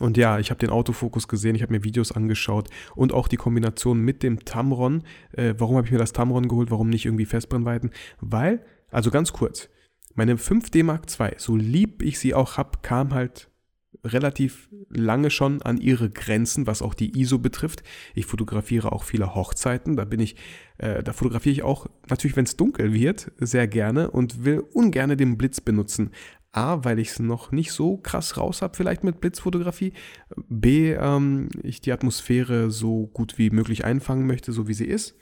und 0.00 0.16
ja, 0.16 0.38
ich 0.38 0.50
habe 0.50 0.58
den 0.58 0.70
Autofokus 0.70 1.28
gesehen, 1.28 1.54
ich 1.54 1.62
habe 1.62 1.72
mir 1.72 1.84
Videos 1.84 2.12
angeschaut 2.12 2.68
und 2.94 3.12
auch 3.12 3.28
die 3.28 3.36
Kombination 3.36 4.00
mit 4.00 4.22
dem 4.22 4.44
Tamron. 4.44 5.02
Äh, 5.32 5.54
warum 5.58 5.76
habe 5.76 5.86
ich 5.86 5.92
mir 5.92 5.98
das 5.98 6.12
Tamron 6.12 6.48
geholt? 6.48 6.70
Warum 6.70 6.88
nicht 6.88 7.04
irgendwie 7.04 7.26
Festbrennweiten? 7.26 7.90
Weil 8.20 8.64
also 8.92 9.10
ganz 9.10 9.32
kurz, 9.32 9.68
meine 10.14 10.36
5D 10.36 10.84
Mark 10.84 11.06
II, 11.18 11.32
so 11.38 11.56
lieb 11.56 12.02
ich 12.02 12.18
sie 12.18 12.34
auch 12.34 12.56
habe, 12.56 12.78
kam 12.82 13.14
halt 13.14 13.48
relativ 14.04 14.68
lange 14.88 15.30
schon 15.30 15.62
an 15.62 15.78
ihre 15.78 16.10
Grenzen, 16.10 16.66
was 16.66 16.82
auch 16.82 16.94
die 16.94 17.20
ISO 17.20 17.38
betrifft. 17.38 17.82
Ich 18.14 18.26
fotografiere 18.26 18.92
auch 18.92 19.04
viele 19.04 19.34
Hochzeiten, 19.34 19.96
da 19.96 20.04
bin 20.04 20.20
ich, 20.20 20.36
äh, 20.78 21.02
da 21.02 21.12
fotografiere 21.12 21.52
ich 21.52 21.62
auch 21.62 21.86
natürlich, 22.08 22.36
wenn 22.36 22.44
es 22.44 22.56
dunkel 22.56 22.92
wird, 22.92 23.30
sehr 23.38 23.68
gerne 23.68 24.10
und 24.10 24.44
will 24.44 24.60
ungern 24.72 25.16
den 25.16 25.38
Blitz 25.38 25.60
benutzen. 25.60 26.10
A, 26.52 26.84
weil 26.84 26.98
ich 26.98 27.10
es 27.10 27.18
noch 27.18 27.50
nicht 27.50 27.72
so 27.72 27.96
krass 27.96 28.36
raus 28.36 28.60
habe, 28.60 28.76
vielleicht 28.76 29.04
mit 29.04 29.20
Blitzfotografie. 29.20 29.94
B, 30.48 30.92
ähm, 30.92 31.48
ich 31.62 31.80
die 31.80 31.92
Atmosphäre 31.92 32.70
so 32.70 33.06
gut 33.06 33.38
wie 33.38 33.48
möglich 33.48 33.86
einfangen 33.86 34.26
möchte, 34.26 34.52
so 34.52 34.68
wie 34.68 34.74
sie 34.74 34.84
ist. 34.84 35.16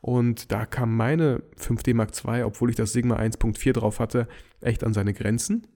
Und 0.00 0.50
da 0.50 0.66
kam 0.66 0.96
meine 0.96 1.42
5D 1.58 1.94
Mark 1.94 2.12
II, 2.24 2.44
obwohl 2.44 2.70
ich 2.70 2.76
das 2.76 2.92
Sigma 2.92 3.16
1.4 3.16 3.72
drauf 3.72 4.00
hatte, 4.00 4.28
echt 4.60 4.84
an 4.84 4.94
seine 4.94 5.12
Grenzen. 5.12 5.66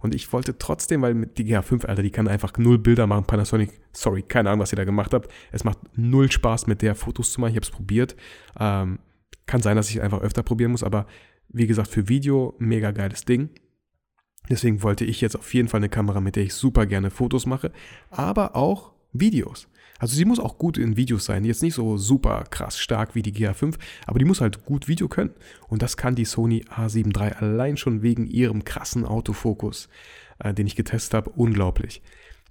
und 0.00 0.14
ich 0.14 0.32
wollte 0.32 0.58
trotzdem, 0.58 1.02
weil 1.02 1.26
die 1.26 1.44
GH5, 1.44 1.86
Alter, 1.86 2.02
die 2.02 2.10
kann 2.10 2.28
einfach 2.28 2.52
null 2.58 2.78
Bilder 2.78 3.06
machen. 3.06 3.24
Panasonic, 3.24 3.80
sorry, 3.92 4.22
keine 4.22 4.50
Ahnung, 4.50 4.60
was 4.60 4.72
ihr 4.72 4.76
da 4.76 4.84
gemacht 4.84 5.14
habt. 5.14 5.32
Es 5.50 5.64
macht 5.64 5.78
null 5.96 6.30
Spaß, 6.30 6.66
mit 6.66 6.82
der 6.82 6.94
Fotos 6.94 7.32
zu 7.32 7.40
machen. 7.40 7.50
Ich 7.50 7.56
habe 7.56 7.64
es 7.64 7.70
probiert. 7.70 8.16
Ähm, 8.60 8.98
kann 9.46 9.62
sein, 9.62 9.76
dass 9.76 9.90
ich 9.90 10.02
einfach 10.02 10.20
öfter 10.20 10.42
probieren 10.42 10.72
muss, 10.72 10.82
aber 10.82 11.06
wie 11.48 11.66
gesagt, 11.66 11.88
für 11.88 12.08
Video 12.08 12.54
mega 12.58 12.90
geiles 12.90 13.24
Ding. 13.24 13.50
Deswegen 14.50 14.82
wollte 14.82 15.04
ich 15.04 15.20
jetzt 15.22 15.36
auf 15.36 15.54
jeden 15.54 15.68
Fall 15.68 15.78
eine 15.78 15.88
Kamera, 15.88 16.20
mit 16.20 16.36
der 16.36 16.42
ich 16.42 16.54
super 16.54 16.84
gerne 16.86 17.10
Fotos 17.10 17.46
mache, 17.46 17.72
aber 18.10 18.56
auch 18.56 18.93
Videos. 19.14 19.68
Also 19.98 20.16
sie 20.16 20.24
muss 20.24 20.40
auch 20.40 20.58
gut 20.58 20.76
in 20.76 20.96
Videos 20.96 21.24
sein. 21.24 21.44
Jetzt 21.44 21.62
nicht 21.62 21.74
so 21.74 21.96
super 21.96 22.44
krass 22.50 22.78
stark 22.78 23.14
wie 23.14 23.22
die 23.22 23.32
GH5, 23.32 23.76
aber 24.06 24.18
die 24.18 24.24
muss 24.24 24.40
halt 24.40 24.64
gut 24.66 24.88
Video 24.88 25.08
können. 25.08 25.30
Und 25.68 25.82
das 25.82 25.96
kann 25.96 26.14
die 26.14 26.24
Sony 26.24 26.64
A7 26.68 27.18
III 27.18 27.32
allein 27.38 27.76
schon 27.76 28.02
wegen 28.02 28.26
ihrem 28.26 28.64
krassen 28.64 29.06
Autofokus, 29.06 29.88
äh, 30.40 30.52
den 30.52 30.66
ich 30.66 30.76
getestet 30.76 31.14
habe, 31.14 31.30
unglaublich. 31.30 32.02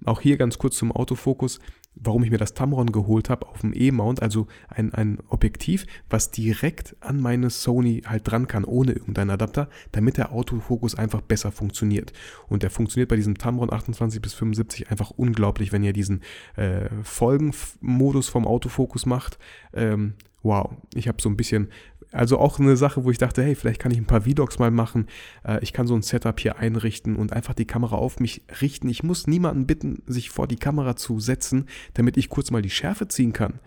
Auch 0.04 0.20
hier 0.20 0.36
ganz 0.36 0.58
kurz 0.58 0.76
zum 0.76 0.90
Autofokus. 0.90 1.60
Warum 1.94 2.24
ich 2.24 2.30
mir 2.30 2.38
das 2.38 2.54
Tamron 2.54 2.92
geholt 2.92 3.30
habe 3.30 3.46
auf 3.46 3.60
dem 3.60 3.72
E-Mount, 3.74 4.22
also 4.22 4.46
ein, 4.68 4.92
ein 4.94 5.18
Objektiv, 5.28 5.86
was 6.10 6.30
direkt 6.30 6.96
an 7.00 7.20
meine 7.20 7.50
Sony 7.50 8.02
halt 8.06 8.28
dran 8.28 8.48
kann, 8.48 8.64
ohne 8.64 8.92
irgendeinen 8.92 9.30
Adapter, 9.30 9.68
damit 9.92 10.16
der 10.16 10.32
Autofokus 10.32 10.94
einfach 10.94 11.20
besser 11.20 11.52
funktioniert. 11.52 12.12
Und 12.48 12.62
der 12.62 12.70
funktioniert 12.70 13.08
bei 13.08 13.16
diesem 13.16 13.38
Tamron 13.38 13.72
28 13.72 14.20
bis 14.20 14.34
75 14.34 14.90
einfach 14.90 15.10
unglaublich, 15.10 15.72
wenn 15.72 15.84
ihr 15.84 15.92
diesen 15.92 16.22
äh, 16.56 16.88
Folgenmodus 17.02 18.28
vom 18.28 18.46
Autofokus 18.46 19.06
macht. 19.06 19.38
Ähm, 19.72 20.14
wow, 20.44 20.70
ich 20.94 21.08
habe 21.08 21.20
so 21.20 21.28
ein 21.28 21.36
bisschen 21.36 21.70
also 22.12 22.38
auch 22.38 22.60
eine 22.60 22.76
Sache, 22.76 23.04
wo 23.04 23.10
ich 23.10 23.18
dachte, 23.18 23.42
hey, 23.42 23.56
vielleicht 23.56 23.80
kann 23.80 23.90
ich 23.90 23.98
ein 23.98 24.06
paar 24.06 24.20
Vlogs 24.22 24.60
mal 24.60 24.70
machen. 24.70 25.08
Äh, 25.44 25.58
ich 25.62 25.72
kann 25.72 25.88
so 25.88 25.96
ein 25.96 26.02
Setup 26.02 26.38
hier 26.38 26.58
einrichten 26.58 27.16
und 27.16 27.32
einfach 27.32 27.54
die 27.54 27.66
Kamera 27.66 27.96
auf 27.96 28.20
mich 28.20 28.42
richten. 28.60 28.88
Ich 28.88 29.02
muss 29.02 29.26
niemanden 29.26 29.66
bitten, 29.66 30.02
sich 30.06 30.30
vor 30.30 30.46
die 30.46 30.56
Kamera 30.56 30.94
zu 30.94 31.18
setzen, 31.18 31.66
damit 31.94 32.16
ich 32.16 32.28
kurz 32.28 32.52
mal 32.52 32.62
die 32.62 32.70
Schärfe 32.70 33.08
ziehen 33.08 33.32
kann. 33.32 33.58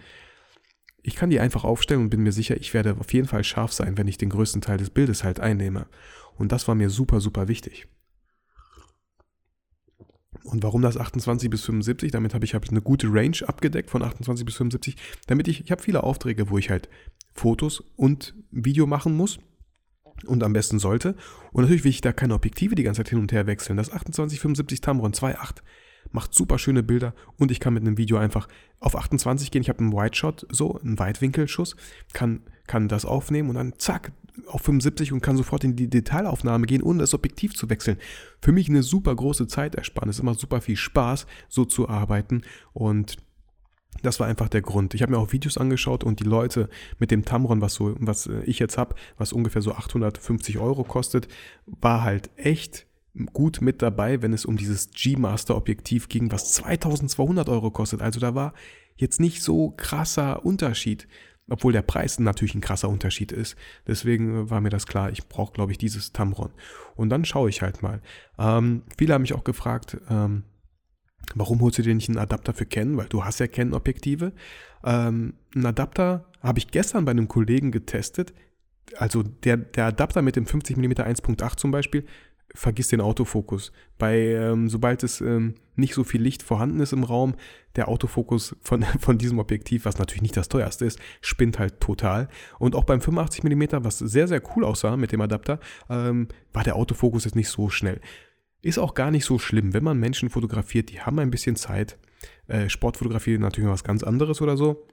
Ich 1.03 1.15
kann 1.15 1.29
die 1.29 1.41
einfach 1.41 1.65
aufstellen 1.65 2.03
und 2.03 2.09
bin 2.09 2.23
mir 2.23 2.31
sicher, 2.31 2.55
ich 2.55 2.73
werde 2.73 2.95
auf 2.97 3.11
jeden 3.11 3.27
Fall 3.27 3.43
scharf 3.43 3.73
sein, 3.73 3.97
wenn 3.97 4.07
ich 4.07 4.17
den 4.17 4.29
größten 4.29 4.61
Teil 4.61 4.77
des 4.77 4.91
Bildes 4.91 5.25
halt 5.25 5.41
einnehme. 5.41 5.87
Und 6.35 6.53
das 6.53 6.67
war 6.69 6.75
mir 6.75 6.89
super, 6.89 7.19
super 7.19 7.49
wichtig. 7.49 7.87
Und 10.43 10.63
warum 10.63 10.81
das 10.81 10.97
28 10.97 11.49
bis 11.49 11.63
75? 11.63 12.11
Damit 12.11 12.33
habe 12.33 12.45
ich, 12.45 12.55
hab 12.55 12.67
eine 12.69 12.81
gute 12.81 13.07
Range 13.07 13.37
abgedeckt 13.45 13.89
von 13.89 14.01
28 14.01 14.45
bis 14.45 14.55
75. 14.55 14.95
Damit 15.27 15.47
ich, 15.47 15.63
ich 15.63 15.71
habe 15.71 15.81
viele 15.81 16.03
Aufträge, 16.03 16.49
wo 16.49 16.57
ich 16.57 16.69
halt 16.69 16.89
Fotos 17.33 17.83
und 17.95 18.33
Video 18.51 18.87
machen 18.87 19.15
muss 19.15 19.39
und 20.25 20.43
am 20.43 20.53
besten 20.53 20.79
sollte. 20.79 21.15
Und 21.51 21.63
natürlich 21.63 21.83
will 21.83 21.91
ich 21.91 22.01
da 22.01 22.13
keine 22.13 22.33
Objektive 22.33 22.75
die 22.75 22.83
ganze 22.83 22.99
Zeit 22.99 23.09
hin 23.09 23.19
und 23.19 23.31
her 23.31 23.47
wechseln. 23.47 23.77
Das 23.77 23.87
2875 23.87 24.81
Tamron 24.81 25.13
2.8 25.13 25.57
macht 26.11 26.33
super 26.33 26.57
schöne 26.57 26.83
Bilder 26.83 27.13
und 27.37 27.51
ich 27.51 27.59
kann 27.59 27.73
mit 27.73 27.83
einem 27.83 27.97
Video 27.97 28.17
einfach 28.17 28.47
auf 28.79 28.95
28 28.95 29.51
gehen. 29.51 29.61
Ich 29.61 29.69
habe 29.69 29.79
einen 29.79 29.93
Wide 29.93 30.15
Shot, 30.15 30.47
so 30.49 30.79
einen 30.79 30.97
Weitwinkelschuss, 30.99 31.75
kann, 32.13 32.41
kann 32.65 32.87
das 32.87 33.05
aufnehmen 33.05 33.49
und 33.49 33.55
dann 33.55 33.73
zack 33.77 34.11
auf 34.45 34.61
75 34.61 35.11
und 35.13 35.21
kann 35.21 35.37
sofort 35.37 35.63
in 35.63 35.75
die 35.75 35.89
Detailaufnahme 35.89 36.65
gehen, 36.65 36.83
ohne 36.83 36.99
das 36.99 37.13
Objektiv 37.13 37.55
zu 37.55 37.69
wechseln. 37.69 37.97
Für 38.41 38.51
mich 38.51 38.69
eine 38.69 38.83
super 38.83 39.15
große 39.15 39.47
Zeitersparnis. 39.47 40.21
Macht 40.21 40.39
super 40.39 40.61
viel 40.61 40.75
Spaß, 40.75 41.25
so 41.49 41.65
zu 41.65 41.89
arbeiten 41.89 42.43
und 42.73 43.17
das 44.03 44.19
war 44.19 44.27
einfach 44.27 44.49
der 44.49 44.61
Grund. 44.61 44.93
Ich 44.93 45.01
habe 45.01 45.11
mir 45.11 45.17
auch 45.17 45.31
Videos 45.31 45.57
angeschaut 45.57 46.03
und 46.03 46.19
die 46.19 46.25
Leute 46.25 46.69
mit 46.99 47.09
dem 47.09 47.25
Tamron, 47.25 47.61
was, 47.61 47.73
so, 47.73 47.95
was 47.99 48.27
äh, 48.27 48.41
ich 48.43 48.59
jetzt 48.59 48.77
habe, 48.77 48.95
was 49.17 49.33
ungefähr 49.33 49.61
so 49.61 49.73
850 49.73 50.59
Euro 50.59 50.83
kostet, 50.83 51.27
war 51.65 52.03
halt 52.03 52.29
echt 52.35 52.85
gut 53.33 53.61
mit 53.61 53.81
dabei, 53.81 54.21
wenn 54.21 54.33
es 54.33 54.45
um 54.45 54.57
dieses 54.57 54.91
G-Master-Objektiv 54.91 56.09
ging, 56.09 56.31
was 56.31 56.53
2200 56.53 57.49
Euro 57.49 57.71
kostet. 57.71 58.01
Also 58.01 58.19
da 58.19 58.35
war 58.35 58.53
jetzt 58.95 59.19
nicht 59.19 59.41
so 59.41 59.73
krasser 59.75 60.45
Unterschied, 60.45 61.07
obwohl 61.49 61.73
der 61.73 61.81
Preis 61.81 62.19
natürlich 62.19 62.55
ein 62.55 62.61
krasser 62.61 62.89
Unterschied 62.89 63.31
ist. 63.31 63.55
Deswegen 63.87 64.49
war 64.49 64.61
mir 64.61 64.69
das 64.69 64.87
klar, 64.87 65.11
ich 65.11 65.27
brauche, 65.27 65.53
glaube 65.53 65.71
ich, 65.71 65.77
dieses 65.77 66.11
Tamron. 66.13 66.51
Und 66.95 67.09
dann 67.09 67.25
schaue 67.25 67.49
ich 67.49 67.61
halt 67.61 67.81
mal. 67.81 68.01
Ähm, 68.37 68.83
viele 68.97 69.13
haben 69.13 69.21
mich 69.21 69.33
auch 69.33 69.43
gefragt, 69.43 69.97
ähm, 70.09 70.43
Warum 71.35 71.61
holst 71.61 71.77
du 71.77 71.81
dir 71.81 71.93
nicht 71.93 72.09
einen 72.09 72.17
Adapter 72.17 72.53
für 72.53 72.65
Canon? 72.65 72.97
Weil 72.97 73.07
du 73.07 73.23
hast 73.23 73.39
ja 73.39 73.47
Canon-Objektive. 73.47 74.33
Ähm, 74.83 75.33
einen 75.55 75.65
Adapter 75.65 76.25
habe 76.41 76.59
ich 76.59 76.71
gestern 76.71 77.05
bei 77.05 77.11
einem 77.11 77.27
Kollegen 77.27 77.71
getestet. 77.71 78.33
Also 78.97 79.23
der, 79.23 79.57
der 79.57 79.87
Adapter 79.87 80.21
mit 80.21 80.35
dem 80.35 80.45
50mm 80.45 81.01
1.8 81.01 81.57
zum 81.57 81.71
Beispiel, 81.71 82.05
vergiss 82.53 82.87
den 82.87 83.01
Autofokus. 83.01 83.71
Bei, 83.97 84.17
ähm, 84.17 84.69
sobald 84.69 85.03
es 85.03 85.21
ähm, 85.21 85.55
nicht 85.75 85.93
so 85.93 86.03
viel 86.03 86.21
Licht 86.21 86.43
vorhanden 86.43 86.79
ist 86.79 86.93
im 86.93 87.03
Raum, 87.03 87.35
der 87.75 87.87
Autofokus 87.87 88.55
von, 88.61 88.83
von 88.99 89.17
diesem 89.17 89.39
Objektiv, 89.39 89.85
was 89.85 89.99
natürlich 89.99 90.21
nicht 90.21 90.37
das 90.37 90.49
teuerste 90.49 90.85
ist, 90.85 90.99
spinnt 91.21 91.59
halt 91.59 91.79
total. 91.79 92.27
Und 92.59 92.75
auch 92.75 92.83
beim 92.83 92.99
85mm, 92.99 93.83
was 93.83 93.99
sehr, 93.99 94.27
sehr 94.27 94.41
cool 94.55 94.63
aussah 94.63 94.97
mit 94.97 95.11
dem 95.11 95.21
Adapter, 95.21 95.59
ähm, 95.89 96.27
war 96.53 96.63
der 96.63 96.75
Autofokus 96.75 97.25
jetzt 97.25 97.35
nicht 97.35 97.49
so 97.49 97.69
schnell. 97.69 98.01
Ist 98.61 98.79
auch 98.79 98.95
gar 98.95 99.11
nicht 99.11 99.25
so 99.25 99.39
schlimm, 99.39 99.73
wenn 99.73 99.83
man 99.83 99.99
Menschen 99.99 100.29
fotografiert, 100.29 100.89
die 100.89 101.01
haben 101.01 101.19
ein 101.19 101.31
bisschen 101.31 101.55
Zeit. 101.55 101.97
Äh, 102.47 102.69
Sportfotografie 102.69 103.37
natürlich 103.37 103.69
was 103.69 103.83
ganz 103.83 104.03
anderes 104.03 104.41
oder 104.41 104.57
so. 104.57 104.87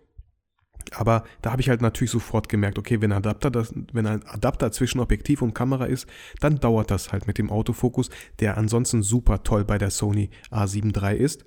Aber 0.94 1.24
da 1.42 1.52
habe 1.52 1.62
ich 1.62 1.68
halt 1.68 1.82
natürlich 1.82 2.10
sofort 2.10 2.48
gemerkt, 2.48 2.78
okay, 2.78 3.00
wenn, 3.00 3.12
Adapter 3.12 3.50
das, 3.50 3.72
wenn 3.92 4.06
ein 4.06 4.26
Adapter 4.26 4.72
zwischen 4.72 5.00
Objektiv 5.00 5.42
und 5.42 5.54
Kamera 5.54 5.86
ist, 5.86 6.06
dann 6.40 6.60
dauert 6.60 6.90
das 6.90 7.12
halt 7.12 7.26
mit 7.26 7.38
dem 7.38 7.50
Autofokus, 7.50 8.10
der 8.40 8.56
ansonsten 8.56 9.02
super 9.02 9.42
toll 9.42 9.64
bei 9.64 9.78
der 9.78 9.90
Sony 9.90 10.30
A7 10.50 10.96
III 10.96 11.16
ist. 11.16 11.44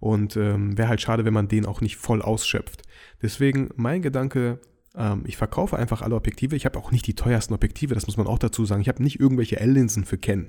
Und 0.00 0.36
ähm, 0.36 0.78
wäre 0.78 0.88
halt 0.88 1.00
schade, 1.00 1.24
wenn 1.24 1.34
man 1.34 1.48
den 1.48 1.66
auch 1.66 1.80
nicht 1.80 1.96
voll 1.96 2.22
ausschöpft. 2.22 2.82
Deswegen 3.20 3.70
mein 3.74 4.00
Gedanke, 4.00 4.60
ähm, 4.98 5.22
ich 5.26 5.36
verkaufe 5.36 5.76
einfach 5.76 6.02
alle 6.02 6.16
Objektive. 6.16 6.56
Ich 6.56 6.66
habe 6.66 6.78
auch 6.78 6.90
nicht 6.90 7.06
die 7.06 7.14
teuersten 7.14 7.54
Objektive, 7.54 7.94
das 7.94 8.06
muss 8.06 8.16
man 8.16 8.26
auch 8.26 8.38
dazu 8.38 8.64
sagen. 8.64 8.80
Ich 8.82 8.88
habe 8.88 9.02
nicht 9.02 9.20
irgendwelche 9.20 9.58
L-Linsen 9.60 10.04
für 10.04 10.18
Canon. 10.18 10.48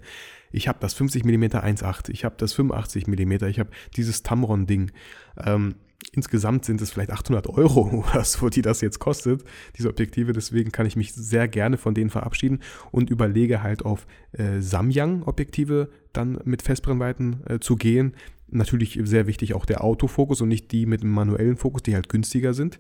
Ich 0.52 0.68
habe 0.68 0.80
das 0.82 0.94
50 0.94 1.24
mm 1.24 1.44
1.8, 1.44 2.10
ich 2.10 2.26
habe 2.26 2.36
das 2.38 2.54
85 2.54 3.08
mm, 3.08 3.32
ich 3.46 3.60
habe 3.60 3.70
dieses 3.96 4.24
Tamron-Ding. 4.24 4.92
Ähm, 5.38 5.76
insgesamt 6.14 6.66
sind 6.66 6.82
es 6.82 6.92
vielleicht 6.92 7.12
800 7.12 7.48
Euro 7.48 8.04
oder 8.10 8.24
so, 8.24 8.50
die 8.50 8.62
das 8.62 8.82
jetzt 8.82 9.00
kostet, 9.00 9.44
diese 9.78 9.90
Objektive. 9.90 10.34
Deswegen 10.34 10.72
kann 10.72 10.86
ich 10.86 10.96
mich 10.96 11.14
sehr 11.14 11.48
gerne 11.48 11.78
von 11.78 11.94
denen 11.94 12.10
verabschieden 12.10 12.60
und 12.92 13.10
überlege 13.10 13.64
halt 13.64 13.86
auf 13.86 14.08
äh, 14.32 14.60
Samyang-Objektive 14.60 15.90
dann 16.14 16.40
mit 16.44 16.62
Festbrennweiten 16.62 17.46
äh, 17.48 17.60
zu 17.60 17.76
gehen. 17.76 18.16
Natürlich 18.48 19.00
sehr 19.04 19.28
wichtig 19.28 19.54
auch 19.54 19.66
der 19.66 19.84
Autofokus 19.84 20.42
und 20.42 20.50
nicht 20.50 20.72
die 20.72 20.86
mit 20.86 21.04
dem 21.04 21.12
manuellen 21.12 21.58
Fokus, 21.58 21.84
die 21.84 21.94
halt 21.94 22.10
günstiger 22.10 22.54
sind. 22.54 22.80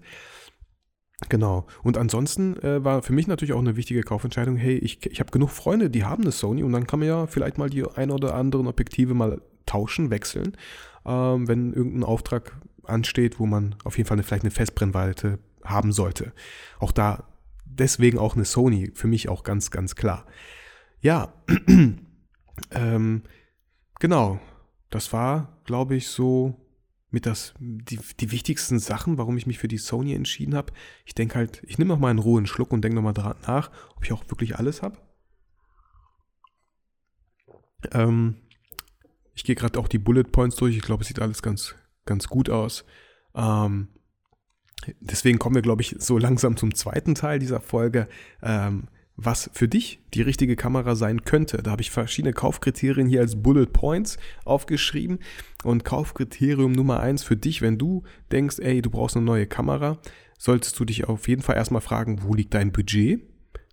Genau. 1.27 1.67
Und 1.83 1.97
ansonsten 1.97 2.57
äh, 2.63 2.83
war 2.83 3.01
für 3.01 3.11
mich 3.11 3.27
natürlich 3.27 3.53
auch 3.53 3.59
eine 3.59 3.75
wichtige 3.75 4.03
Kaufentscheidung, 4.03 4.55
hey, 4.55 4.77
ich, 4.77 5.05
ich 5.05 5.19
habe 5.19 5.31
genug 5.31 5.49
Freunde, 5.49 5.89
die 5.89 6.05
haben 6.05 6.23
eine 6.23 6.31
Sony 6.31 6.63
und 6.63 6.71
dann 6.71 6.87
kann 6.87 6.99
man 6.99 7.09
ja 7.09 7.27
vielleicht 7.27 7.57
mal 7.57 7.69
die 7.69 7.85
ein 7.85 8.09
oder 8.09 8.35
anderen 8.35 8.67
Objektive 8.67 9.13
mal 9.13 9.41
tauschen, 9.65 10.11
wechseln, 10.11 10.55
ähm, 11.05 11.47
wenn 11.47 11.73
irgendein 11.73 12.03
Auftrag 12.03 12.53
ansteht, 12.85 13.39
wo 13.39 13.45
man 13.45 13.75
auf 13.83 13.97
jeden 13.97 14.07
Fall 14.07 14.15
eine, 14.15 14.23
vielleicht 14.23 14.43
eine 14.43 14.51
Festbrennweite 14.51 15.39
haben 15.63 15.91
sollte. 15.91 16.33
Auch 16.79 16.91
da, 16.91 17.23
deswegen 17.65 18.17
auch 18.17 18.35
eine 18.35 18.45
Sony, 18.45 18.91
für 18.93 19.07
mich 19.07 19.29
auch 19.29 19.43
ganz, 19.43 19.71
ganz 19.71 19.95
klar. 19.95 20.25
Ja, 21.01 21.33
ähm, 22.71 23.23
genau. 23.99 24.39
Das 24.89 25.13
war, 25.13 25.59
glaube 25.65 25.95
ich, 25.95 26.07
so 26.07 26.55
mit 27.11 27.25
das, 27.25 27.53
die, 27.59 27.99
die 28.19 28.31
wichtigsten 28.31 28.79
Sachen, 28.79 29.17
warum 29.17 29.37
ich 29.37 29.47
mich 29.47 29.59
für 29.59 29.67
die 29.67 29.77
Sony 29.77 30.13
entschieden 30.13 30.55
habe. 30.55 30.73
Ich 31.05 31.15
denke 31.15 31.35
halt, 31.35 31.61
ich 31.65 31.77
nehme 31.77 31.89
noch 31.89 31.99
mal 31.99 32.09
einen 32.09 32.19
rohen 32.19 32.45
Schluck 32.45 32.71
und 32.71 32.81
denke 32.83 32.95
noch 32.95 33.13
mal 33.13 33.35
nach, 33.45 33.71
ob 33.95 34.03
ich 34.03 34.13
auch 34.13 34.23
wirklich 34.29 34.57
alles 34.57 34.81
habe. 34.81 34.97
Ähm, 37.91 38.35
ich 39.33 39.43
gehe 39.43 39.55
gerade 39.55 39.79
auch 39.79 39.87
die 39.87 39.99
Bullet 39.99 40.25
Points 40.25 40.55
durch. 40.57 40.75
Ich 40.75 40.81
glaube, 40.81 41.01
es 41.01 41.07
sieht 41.07 41.19
alles 41.19 41.41
ganz, 41.41 41.75
ganz 42.09 42.27
gut 42.27 42.49
aus. 42.49 42.83
Ähm, 43.33 43.87
deswegen 44.99 45.39
kommen 45.39 45.55
wir, 45.55 45.61
glaube 45.61 45.81
ich, 45.81 45.95
so 45.99 46.17
langsam 46.17 46.57
zum 46.57 46.75
zweiten 46.75 47.15
Teil 47.15 47.39
dieser 47.39 47.61
Folge. 47.61 48.09
Ähm, 48.43 48.89
was 49.21 49.49
für 49.53 49.67
dich 49.67 49.99
die 50.13 50.21
richtige 50.21 50.55
Kamera 50.55 50.95
sein 50.95 51.25
könnte. 51.25 51.57
Da 51.57 51.71
habe 51.71 51.81
ich 51.81 51.91
verschiedene 51.91 52.33
Kaufkriterien 52.33 53.07
hier 53.07 53.19
als 53.19 53.41
Bullet 53.41 53.65
Points 53.65 54.17
aufgeschrieben. 54.45 55.19
Und 55.63 55.83
Kaufkriterium 55.83 56.71
Nummer 56.71 57.01
eins 57.01 57.23
für 57.23 57.35
dich, 57.35 57.61
wenn 57.61 57.77
du 57.77 58.03
denkst, 58.31 58.59
ey, 58.59 58.81
du 58.81 58.89
brauchst 58.89 59.17
eine 59.17 59.25
neue 59.25 59.45
Kamera, 59.45 59.99
solltest 60.37 60.79
du 60.79 60.85
dich 60.85 61.05
auf 61.09 61.27
jeden 61.27 61.41
Fall 61.41 61.57
erstmal 61.57 61.81
fragen, 61.81 62.23
wo 62.23 62.33
liegt 62.33 62.53
dein 62.53 62.71
Budget? 62.71 63.28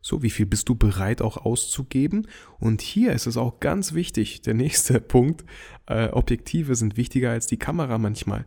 So, 0.06 0.22
wie 0.22 0.30
viel 0.30 0.46
bist 0.46 0.68
du 0.68 0.76
bereit 0.76 1.20
auch 1.20 1.36
auszugeben? 1.36 2.28
Und 2.60 2.80
hier 2.80 3.12
ist 3.12 3.26
es 3.26 3.36
auch 3.36 3.58
ganz 3.58 3.92
wichtig, 3.92 4.40
der 4.40 4.54
nächste 4.54 5.00
Punkt, 5.00 5.44
äh, 5.86 6.10
Objektive 6.10 6.76
sind 6.76 6.96
wichtiger 6.96 7.32
als 7.32 7.48
die 7.48 7.56
Kamera 7.56 7.98
manchmal. 7.98 8.46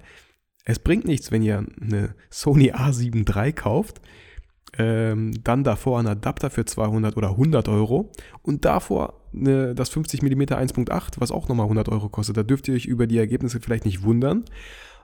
Es 0.63 0.79
bringt 0.79 1.03
nichts, 1.03 1.33
wenn 1.33 1.41
ihr 1.41 1.65
eine 1.81 2.15
Sony 2.29 2.71
A7 2.71 3.27
III 3.29 3.51
kauft, 3.51 3.99
ähm, 4.77 5.33
dann 5.43 5.65
davor 5.65 5.99
ein 5.99 6.07
Adapter 6.07 6.49
für 6.49 6.63
200 6.63 7.17
oder 7.17 7.31
100 7.31 7.67
Euro 7.67 8.09
und 8.41 8.63
davor 8.63 9.19
eine, 9.33 9.75
das 9.75 9.89
50 9.89 10.21
mm 10.21 10.41
1.8, 10.43 11.15
was 11.19 11.29
auch 11.29 11.49
nochmal 11.49 11.65
100 11.65 11.89
Euro 11.89 12.07
kostet. 12.07 12.37
Da 12.37 12.43
dürft 12.43 12.69
ihr 12.69 12.75
euch 12.75 12.85
über 12.85 13.05
die 13.05 13.17
Ergebnisse 13.17 13.59
vielleicht 13.59 13.83
nicht 13.83 14.03
wundern. 14.03 14.45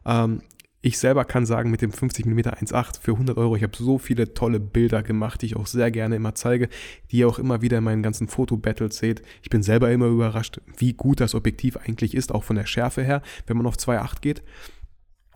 Ähm, 0.05 0.41
ich 0.85 0.99
selber 0.99 1.25
kann 1.25 1.47
sagen, 1.47 1.71
mit 1.71 1.81
dem 1.81 1.91
50 1.91 2.27
mm 2.27 2.41
1.8 2.41 3.01
für 3.01 3.13
100 3.13 3.39
Euro, 3.39 3.55
ich 3.55 3.63
habe 3.63 3.75
so 3.75 3.97
viele 3.97 4.35
tolle 4.35 4.59
Bilder 4.59 5.01
gemacht, 5.01 5.41
die 5.41 5.47
ich 5.47 5.55
auch 5.55 5.65
sehr 5.65 5.89
gerne 5.89 6.15
immer 6.15 6.35
zeige, 6.35 6.69
die 7.09 7.17
ihr 7.17 7.27
auch 7.27 7.39
immer 7.39 7.63
wieder 7.63 7.79
in 7.79 7.83
meinen 7.83 8.03
ganzen 8.03 8.27
Foto-Battles 8.27 8.95
seht. 8.97 9.23
Ich 9.41 9.49
bin 9.49 9.63
selber 9.63 9.91
immer 9.91 10.05
überrascht, 10.05 10.61
wie 10.77 10.93
gut 10.93 11.21
das 11.21 11.33
Objektiv 11.33 11.75
eigentlich 11.77 12.13
ist, 12.13 12.31
auch 12.31 12.43
von 12.43 12.55
der 12.55 12.67
Schärfe 12.67 13.01
her, 13.01 13.23
wenn 13.47 13.57
man 13.57 13.65
auf 13.65 13.77
2.8 13.77 14.21
geht 14.21 14.43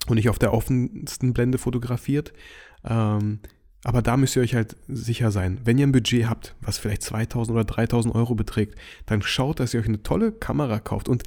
und 0.06 0.18
nicht 0.18 0.30
auf 0.30 0.38
der 0.38 0.54
offensten 0.54 1.34
Blende 1.34 1.58
fotografiert. 1.58 2.32
Ähm, 2.84 3.40
aber 3.84 4.04
da 4.04 4.18
müsst 4.18 4.36
ihr 4.36 4.44
euch 4.44 4.54
halt 4.54 4.76
sicher 4.88 5.32
sein, 5.32 5.62
wenn 5.64 5.80
ihr 5.80 5.88
ein 5.88 5.92
Budget 5.92 6.30
habt, 6.30 6.56
was 6.62 6.78
vielleicht 6.78 7.02
2000 7.02 7.56
oder 7.56 7.66
3000 7.66 8.14
Euro 8.14 8.36
beträgt, 8.36 8.78
dann 9.08 9.24
schaut, 9.24 9.60
dass 9.60 9.74
ihr 9.74 9.80
euch 9.80 9.88
eine 9.88 10.04
tolle 10.04 10.32
Kamera 10.32 10.80
kauft. 10.80 11.10
Und 11.10 11.24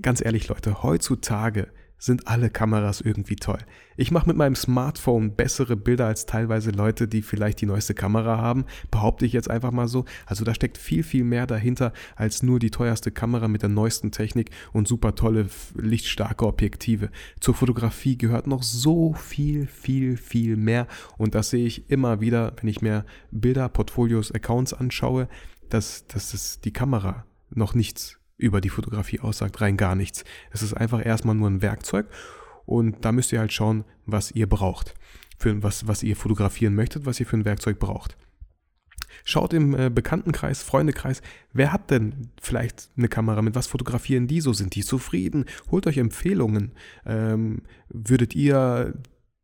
ganz 0.00 0.20
ehrlich, 0.20 0.48
Leute, 0.48 0.82
heutzutage 0.82 1.68
sind 2.02 2.26
alle 2.26 2.50
Kameras 2.50 3.00
irgendwie 3.00 3.36
toll. 3.36 3.60
Ich 3.96 4.10
mache 4.10 4.26
mit 4.26 4.36
meinem 4.36 4.56
Smartphone 4.56 5.36
bessere 5.36 5.76
Bilder 5.76 6.06
als 6.06 6.26
teilweise 6.26 6.72
Leute, 6.72 7.06
die 7.06 7.22
vielleicht 7.22 7.60
die 7.60 7.66
neueste 7.66 7.94
Kamera 7.94 8.38
haben, 8.38 8.64
behaupte 8.90 9.24
ich 9.24 9.32
jetzt 9.32 9.48
einfach 9.48 9.70
mal 9.70 9.86
so. 9.86 10.04
Also 10.26 10.44
da 10.44 10.52
steckt 10.52 10.78
viel, 10.78 11.04
viel 11.04 11.22
mehr 11.22 11.46
dahinter 11.46 11.92
als 12.16 12.42
nur 12.42 12.58
die 12.58 12.72
teuerste 12.72 13.12
Kamera 13.12 13.46
mit 13.46 13.62
der 13.62 13.68
neuesten 13.68 14.10
Technik 14.10 14.50
und 14.72 14.88
super 14.88 15.14
tolle, 15.14 15.46
lichtstarke 15.76 16.44
Objektive. 16.44 17.08
Zur 17.38 17.54
Fotografie 17.54 18.18
gehört 18.18 18.48
noch 18.48 18.64
so 18.64 19.12
viel, 19.12 19.68
viel, 19.68 20.16
viel 20.16 20.56
mehr 20.56 20.88
und 21.18 21.36
das 21.36 21.50
sehe 21.50 21.64
ich 21.64 21.88
immer 21.88 22.20
wieder, 22.20 22.52
wenn 22.60 22.68
ich 22.68 22.82
mir 22.82 23.04
Bilder, 23.30 23.68
Portfolios, 23.68 24.32
Accounts 24.32 24.72
anschaue, 24.72 25.28
dass, 25.68 26.08
dass 26.08 26.34
es 26.34 26.60
die 26.60 26.72
Kamera 26.72 27.26
noch 27.54 27.74
nichts 27.74 28.21
über 28.42 28.60
die 28.60 28.68
Fotografie 28.68 29.20
aussagt, 29.20 29.60
rein 29.60 29.76
gar 29.76 29.94
nichts. 29.94 30.24
Es 30.50 30.62
ist 30.62 30.74
einfach 30.74 31.04
erstmal 31.04 31.34
nur 31.34 31.48
ein 31.48 31.62
Werkzeug 31.62 32.06
und 32.66 33.04
da 33.04 33.12
müsst 33.12 33.32
ihr 33.32 33.38
halt 33.38 33.52
schauen, 33.52 33.84
was 34.06 34.30
ihr 34.32 34.48
braucht, 34.48 34.94
für 35.38 35.62
was, 35.62 35.86
was 35.86 36.02
ihr 36.02 36.16
fotografieren 36.16 36.74
möchtet, 36.74 37.06
was 37.06 37.20
ihr 37.20 37.26
für 37.26 37.36
ein 37.36 37.44
Werkzeug 37.44 37.78
braucht. 37.78 38.16
Schaut 39.24 39.52
im 39.52 39.74
äh, 39.78 39.90
Bekanntenkreis, 39.90 40.62
Freundekreis, 40.62 41.22
wer 41.52 41.72
hat 41.72 41.90
denn 41.90 42.30
vielleicht 42.40 42.90
eine 42.96 43.08
Kamera, 43.08 43.42
mit 43.42 43.54
was 43.54 43.66
fotografieren 43.66 44.26
die 44.26 44.40
so, 44.40 44.52
sind 44.52 44.74
die 44.74 44.82
zufrieden? 44.82 45.44
Holt 45.70 45.86
euch 45.86 45.98
Empfehlungen. 45.98 46.72
Ähm, 47.06 47.62
würdet 47.88 48.34
ihr 48.34 48.94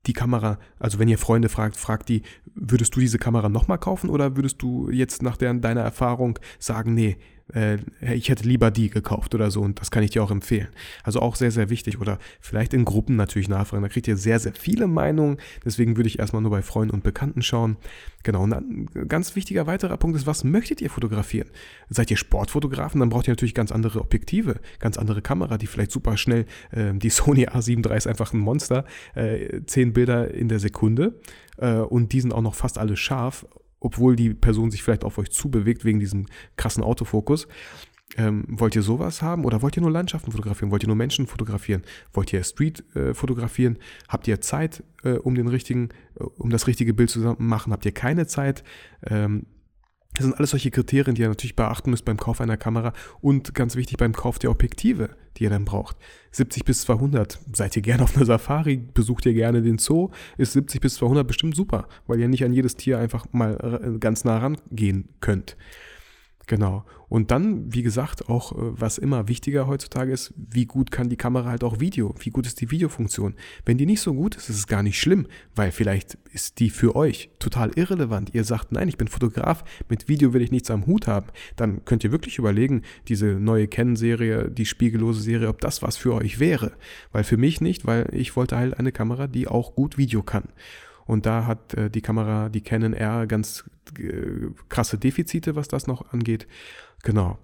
die 0.07 0.14
Kamera, 0.14 0.59
also 0.78 0.99
wenn 0.99 1.09
ihr 1.09 1.19
Freunde 1.19 1.49
fragt, 1.49 1.76
fragt 1.76 2.09
die, 2.09 2.23
würdest 2.61 2.95
du 2.97 3.00
diese 3.00 3.19
Kamera 3.19 3.49
nochmal 3.49 3.79
kaufen 3.79 4.11
oder 4.11 4.37
würdest 4.37 4.61
du 4.62 4.91
jetzt 4.91 5.23
nach 5.23 5.37
der, 5.37 5.55
deiner 5.55 5.83
Erfahrung 5.83 6.38
sagen, 6.59 6.95
nee, 6.95 7.17
äh, 7.55 7.79
ich 8.15 8.29
hätte 8.29 8.47
lieber 8.47 8.71
die 8.71 8.91
gekauft 8.91 9.35
oder 9.35 9.50
so 9.50 9.61
und 9.61 9.81
das 9.81 9.91
kann 9.91 10.03
ich 10.03 10.11
dir 10.11 10.23
auch 10.23 10.31
empfehlen. 10.31 10.69
Also 11.03 11.21
auch 11.21 11.37
sehr, 11.37 11.50
sehr 11.50 11.71
wichtig 11.71 12.00
oder 12.00 12.19
vielleicht 12.41 12.75
in 12.75 12.85
Gruppen 12.85 13.17
natürlich 13.17 13.49
nachfragen. 13.49 13.83
Da 13.83 13.88
kriegt 13.88 14.09
ihr 14.09 14.17
sehr, 14.17 14.38
sehr 14.38 14.53
viele 14.53 14.87
Meinungen. 14.87 15.38
Deswegen 15.65 15.97
würde 15.97 16.09
ich 16.09 16.19
erstmal 16.19 16.43
nur 16.43 16.50
bei 16.50 16.62
Freunden 16.62 16.95
und 16.95 17.03
Bekannten 17.03 17.43
schauen. 17.43 17.77
Genau, 18.23 18.43
und 18.43 18.53
ein 18.53 18.87
ganz 19.09 19.37
wichtiger 19.37 19.67
weiterer 19.67 19.97
Punkt 19.97 20.17
ist, 20.17 20.27
was 20.27 20.45
möchtet 20.45 20.81
ihr 20.81 20.91
fotografieren? 20.91 21.49
Seid 21.88 22.11
ihr 22.11 22.17
Sportfotografen? 22.17 23.00
Dann 23.00 23.09
braucht 23.09 23.29
ihr 23.29 23.33
natürlich 23.33 23.55
ganz 23.55 23.73
andere 23.73 24.00
Objektive, 24.00 24.61
ganz 24.81 24.99
andere 24.99 25.23
Kamera, 25.23 25.57
die 25.57 25.67
vielleicht 25.67 25.93
super 25.93 26.17
schnell, 26.17 26.45
äh, 26.73 26.93
die 26.95 27.11
Sony 27.11 27.47
A7 27.47 27.88
III 27.88 27.97
ist 27.97 28.07
einfach 28.07 28.33
ein 28.33 28.41
Monster, 28.41 28.85
äh, 29.15 29.61
10 29.65 29.93
Bilder 29.93 30.35
in 30.35 30.49
der 30.49 30.59
Sekunde 30.59 31.15
äh, 31.59 31.79
und 31.79 32.12
die 32.12 32.21
sind 32.21 32.33
auch 32.33 32.43
noch 32.43 32.55
fast 32.55 32.79
alle 32.79 32.97
scharf 32.97 33.47
obwohl 33.81 34.17
die 34.17 34.35
Person 34.35 34.71
sich 34.71 34.83
vielleicht 34.83 35.05
auf 35.05 35.19
euch 35.19 35.31
zubewegt 35.31 35.85
wegen 35.85 36.00
diesem 36.00 36.27
krassen 36.57 36.83
Autofokus. 36.83 37.47
Ähm, 38.17 38.45
wollt 38.49 38.75
ihr 38.75 38.83
sowas 38.83 39.21
haben 39.21 39.45
oder 39.45 39.61
wollt 39.61 39.77
ihr 39.77 39.83
nur 39.83 39.91
Landschaften 39.91 40.33
fotografieren? 40.33 40.71
Wollt 40.71 40.83
ihr 40.83 40.88
nur 40.88 40.97
Menschen 40.97 41.27
fotografieren? 41.27 41.83
Wollt 42.12 42.33
ihr 42.33 42.43
Street 42.43 42.83
äh, 42.97 43.12
fotografieren? 43.12 43.79
Habt 44.09 44.27
ihr 44.27 44.41
Zeit, 44.41 44.83
äh, 45.05 45.12
um 45.12 45.35
den 45.35 45.47
richtigen, 45.47 45.91
äh, 46.19 46.25
um 46.25 46.49
das 46.49 46.67
richtige 46.67 46.95
Bild 46.95 47.11
zu 47.11 47.37
machen? 47.38 47.73
Habt 47.73 47.85
ihr 47.85 47.93
keine 47.93 48.27
Zeit? 48.27 48.65
Ähm, 49.07 49.47
das 50.19 50.27
sind 50.27 50.37
alles 50.37 50.51
solche 50.51 50.73
Kriterien, 50.73 51.15
die 51.15 51.23
ihr 51.23 51.29
natürlich 51.29 51.55
beachten 51.55 51.91
müsst 51.91 52.05
beim 52.05 52.17
Kauf 52.17 52.41
einer 52.41 52.57
Kamera 52.57 52.93
und 53.21 53.55
ganz 53.55 53.77
wichtig 53.77 53.99
beim 53.99 54.13
Kauf 54.13 54.41
der 54.41 54.51
Objektive, 54.51 55.11
die 55.37 55.45
ihr 55.45 55.51
dann 55.51 55.65
braucht. 55.65 55.97
70 56.33 56.65
bis 56.65 56.81
200, 56.83 57.39
seid 57.53 57.77
ihr 57.77 57.83
gerne 57.83 58.03
auf 58.03 58.17
einer 58.17 58.27
Safari, 58.27 58.79
besucht 58.79 59.27
ihr 59.27 59.35
gerne 59.35 59.63
den 59.63 59.79
Zoo, 59.79 60.11
ist 60.37 60.55
70 60.55 60.81
bis 60.81 60.97
200 60.97 61.25
bestimmt 61.25 61.55
super, 61.55 61.87
weil 62.09 62.19
ihr 62.19 62.27
nicht 62.27 62.45
an 62.45 62.53
jedes 62.53 62.75
Tier 62.75 62.99
einfach 62.99 63.27
mal 63.31 63.97
ganz 64.01 64.25
nah 64.25 64.39
rangehen 64.39 65.09
könnt. 65.21 65.57
Genau. 66.49 66.85
Und 67.09 67.31
dann, 67.31 67.73
wie 67.73 67.83
gesagt, 67.83 68.29
auch 68.29 68.53
äh, 68.53 68.57
was 68.59 68.99
immer 68.99 69.29
wichtiger 69.29 69.67
heutzutage 69.67 70.12
ist, 70.12 70.35
wie 70.37 70.67
gut 70.67 70.91
kann 70.91 71.09
die 71.09 71.17
Kamera 71.17 71.50
halt 71.50 71.65
auch 71.65 71.81
Video? 71.81 72.15
Wie 72.21 72.31
gut 72.31 72.47
ist 72.47 72.61
die 72.61 72.71
Videofunktion? 72.71 73.35
Wenn 73.65 73.79
die 73.79 73.87
nicht 73.87 74.00
so 74.00 74.15
gut 74.15 74.37
ist, 74.37 74.50
ist 74.50 74.59
es 74.59 74.67
gar 74.67 74.83
nicht 74.83 75.00
schlimm, 75.00 75.27
weil 75.55 75.73
vielleicht 75.73 76.19
ist 76.33 76.61
die 76.61 76.71
für 76.71 76.97
euch 76.97 77.31
total 77.38 77.71
irrelevant. 77.77 78.35
Ihr 78.35 78.45
sagt, 78.45 78.73
nein, 78.73 78.88
ich 78.88 78.99
bin 78.99 79.09
Fotograf, 79.09 79.65
mit 79.88 80.09
Video 80.09 80.33
will 80.33 80.43
ich 80.43 80.50
nichts 80.50 80.71
am 80.71 80.87
Hut 80.87 81.07
haben. 81.07 81.29
Dann 81.57 81.85
könnt 81.85 82.05
ihr 82.05 82.12
wirklich 82.12 82.38
überlegen, 82.38 82.83
diese 83.09 83.27
neue 83.27 83.69
Canon-Serie, 83.69 84.50
die 84.50 84.67
spiegellose 84.67 85.23
Serie, 85.23 85.49
ob 85.49 85.61
das 85.61 85.83
was 85.83 85.97
für 85.97 86.15
euch 86.15 86.38
wäre. 86.38 86.73
Weil 87.12 87.25
für 87.25 87.37
mich 87.37 87.61
nicht, 87.61 87.87
weil 87.87 88.09
ich 88.12 88.37
wollte 88.37 88.57
halt 88.57 88.79
eine 88.79 88.92
Kamera, 88.92 89.27
die 89.27 89.49
auch 89.49 89.75
gut 89.75 89.99
Video 89.99 90.23
kann. 90.23 90.49
Und 91.09 91.25
da 91.25 91.47
hat 91.47 91.73
äh, 91.73 91.90
die 91.90 92.03
Kamera, 92.03 92.51
die 92.51 92.61
Canon 92.61 92.92
R, 92.92 93.27
ganz 93.27 93.64
äh, 93.99 94.51
krasse 94.68 94.99
Defizite, 94.99 95.57
was 95.57 95.66
das 95.66 95.87
noch 95.87 96.12
angeht. 96.12 96.47
Genau. 97.03 97.38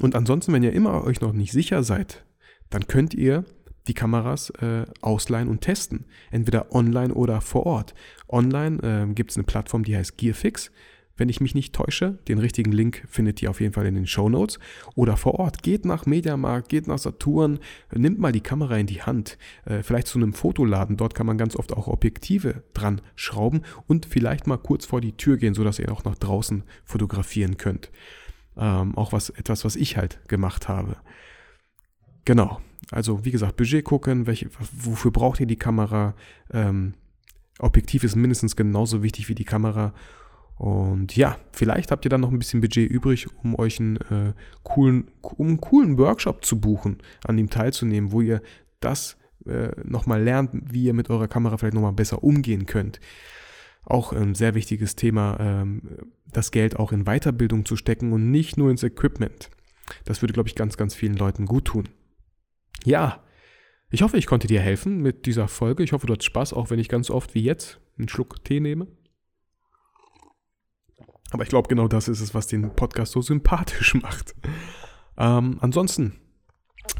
Und 0.00 0.16
ansonsten, 0.16 0.52
wenn 0.54 0.62
ihr 0.62 0.72
immer 0.72 1.04
euch 1.04 1.20
noch 1.20 1.34
nicht 1.34 1.52
sicher 1.52 1.84
seid, 1.84 2.24
dann 2.70 2.88
könnt 2.88 3.12
ihr 3.12 3.44
die 3.86 3.92
Kameras 3.92 4.48
äh, 4.62 4.86
ausleihen 5.02 5.48
und 5.48 5.60
testen. 5.60 6.06
Entweder 6.30 6.74
online 6.74 7.12
oder 7.12 7.42
vor 7.42 7.66
Ort. 7.66 7.94
Online 8.28 8.78
äh, 9.10 9.12
gibt 9.12 9.30
es 9.30 9.36
eine 9.36 9.44
Plattform, 9.44 9.84
die 9.84 9.94
heißt 9.94 10.16
Gearfix 10.16 10.72
wenn 11.16 11.28
ich 11.28 11.40
mich 11.40 11.54
nicht 11.54 11.74
täusche. 11.74 12.18
Den 12.28 12.38
richtigen 12.38 12.72
Link 12.72 13.04
findet 13.08 13.40
ihr 13.42 13.50
auf 13.50 13.60
jeden 13.60 13.72
Fall 13.72 13.86
in 13.86 13.94
den 13.94 14.06
Show 14.06 14.28
Notes. 14.28 14.58
Oder 14.94 15.16
vor 15.16 15.34
Ort. 15.34 15.62
Geht 15.62 15.84
nach 15.84 16.06
Mediamarkt, 16.06 16.68
geht 16.68 16.86
nach 16.86 16.98
Saturn, 16.98 17.58
nimmt 17.94 18.18
mal 18.18 18.32
die 18.32 18.40
Kamera 18.40 18.76
in 18.76 18.86
die 18.86 19.02
Hand. 19.02 19.38
Äh, 19.64 19.82
vielleicht 19.82 20.06
zu 20.06 20.18
einem 20.18 20.32
Fotoladen. 20.32 20.96
Dort 20.96 21.14
kann 21.14 21.26
man 21.26 21.38
ganz 21.38 21.56
oft 21.56 21.72
auch 21.72 21.86
Objektive 21.86 22.64
dran 22.74 23.00
schrauben 23.14 23.62
und 23.86 24.06
vielleicht 24.06 24.46
mal 24.46 24.58
kurz 24.58 24.86
vor 24.86 25.00
die 25.00 25.16
Tür 25.16 25.36
gehen, 25.36 25.54
sodass 25.54 25.78
ihr 25.78 25.92
auch 25.92 26.04
nach 26.04 26.16
draußen 26.16 26.64
fotografieren 26.84 27.56
könnt. 27.56 27.90
Ähm, 28.56 28.96
auch 28.96 29.12
was, 29.12 29.30
etwas, 29.30 29.64
was 29.64 29.76
ich 29.76 29.96
halt 29.96 30.20
gemacht 30.28 30.68
habe. 30.68 30.96
Genau. 32.24 32.60
Also, 32.90 33.24
wie 33.24 33.30
gesagt, 33.30 33.56
Budget 33.56 33.84
gucken, 33.84 34.26
welche, 34.26 34.48
wofür 34.72 35.10
braucht 35.10 35.40
ihr 35.40 35.46
die 35.46 35.56
Kamera? 35.56 36.14
Ähm, 36.52 36.94
Objektiv 37.60 38.02
ist 38.02 38.16
mindestens 38.16 38.56
genauso 38.56 39.02
wichtig 39.02 39.28
wie 39.28 39.34
die 39.34 39.44
Kamera 39.44 39.94
und 40.56 41.16
ja, 41.16 41.36
vielleicht 41.52 41.90
habt 41.90 42.04
ihr 42.06 42.08
dann 42.08 42.20
noch 42.20 42.30
ein 42.30 42.38
bisschen 42.38 42.60
Budget 42.60 42.88
übrig, 42.88 43.26
um 43.42 43.58
euch 43.58 43.80
einen 43.80 43.96
äh, 43.96 44.34
coolen, 44.62 45.10
um 45.20 45.48
einen 45.48 45.60
coolen 45.60 45.98
Workshop 45.98 46.44
zu 46.44 46.60
buchen, 46.60 46.98
an 47.26 47.36
dem 47.36 47.50
teilzunehmen, 47.50 48.12
wo 48.12 48.20
ihr 48.20 48.40
das 48.80 49.16
äh, 49.46 49.70
nochmal 49.82 50.22
lernt, 50.22 50.50
wie 50.52 50.84
ihr 50.84 50.94
mit 50.94 51.10
eurer 51.10 51.28
Kamera 51.28 51.56
vielleicht 51.56 51.74
nochmal 51.74 51.92
besser 51.92 52.22
umgehen 52.22 52.66
könnt. 52.66 53.00
Auch 53.84 54.12
ein 54.12 54.34
sehr 54.34 54.54
wichtiges 54.54 54.96
Thema, 54.96 55.36
ähm, 55.40 55.82
das 56.32 56.50
Geld 56.50 56.76
auch 56.76 56.92
in 56.92 57.04
Weiterbildung 57.04 57.64
zu 57.64 57.76
stecken 57.76 58.12
und 58.12 58.30
nicht 58.30 58.56
nur 58.56 58.70
ins 58.70 58.82
Equipment. 58.82 59.50
Das 60.04 60.22
würde, 60.22 60.32
glaube 60.32 60.48
ich, 60.48 60.54
ganz, 60.54 60.76
ganz 60.76 60.94
vielen 60.94 61.16
Leuten 61.16 61.46
gut 61.46 61.66
tun. 61.66 61.88
Ja, 62.84 63.22
ich 63.90 64.02
hoffe, 64.02 64.16
ich 64.16 64.26
konnte 64.26 64.46
dir 64.46 64.60
helfen 64.60 65.02
mit 65.02 65.26
dieser 65.26 65.48
Folge. 65.48 65.82
Ich 65.82 65.92
hoffe, 65.92 66.06
du 66.06 66.14
hast 66.14 66.24
Spaß, 66.24 66.52
auch 66.52 66.70
wenn 66.70 66.78
ich 66.78 66.88
ganz 66.88 67.10
oft 67.10 67.34
wie 67.34 67.42
jetzt 67.42 67.80
einen 67.98 68.08
Schluck 68.08 68.42
Tee 68.44 68.60
nehme. 68.60 68.86
Aber 71.30 71.42
ich 71.42 71.48
glaube, 71.48 71.68
genau 71.68 71.88
das 71.88 72.08
ist 72.08 72.20
es, 72.20 72.34
was 72.34 72.46
den 72.46 72.74
Podcast 72.74 73.12
so 73.12 73.22
sympathisch 73.22 73.94
macht. 74.02 74.34
Ähm, 75.18 75.58
ansonsten 75.60 76.14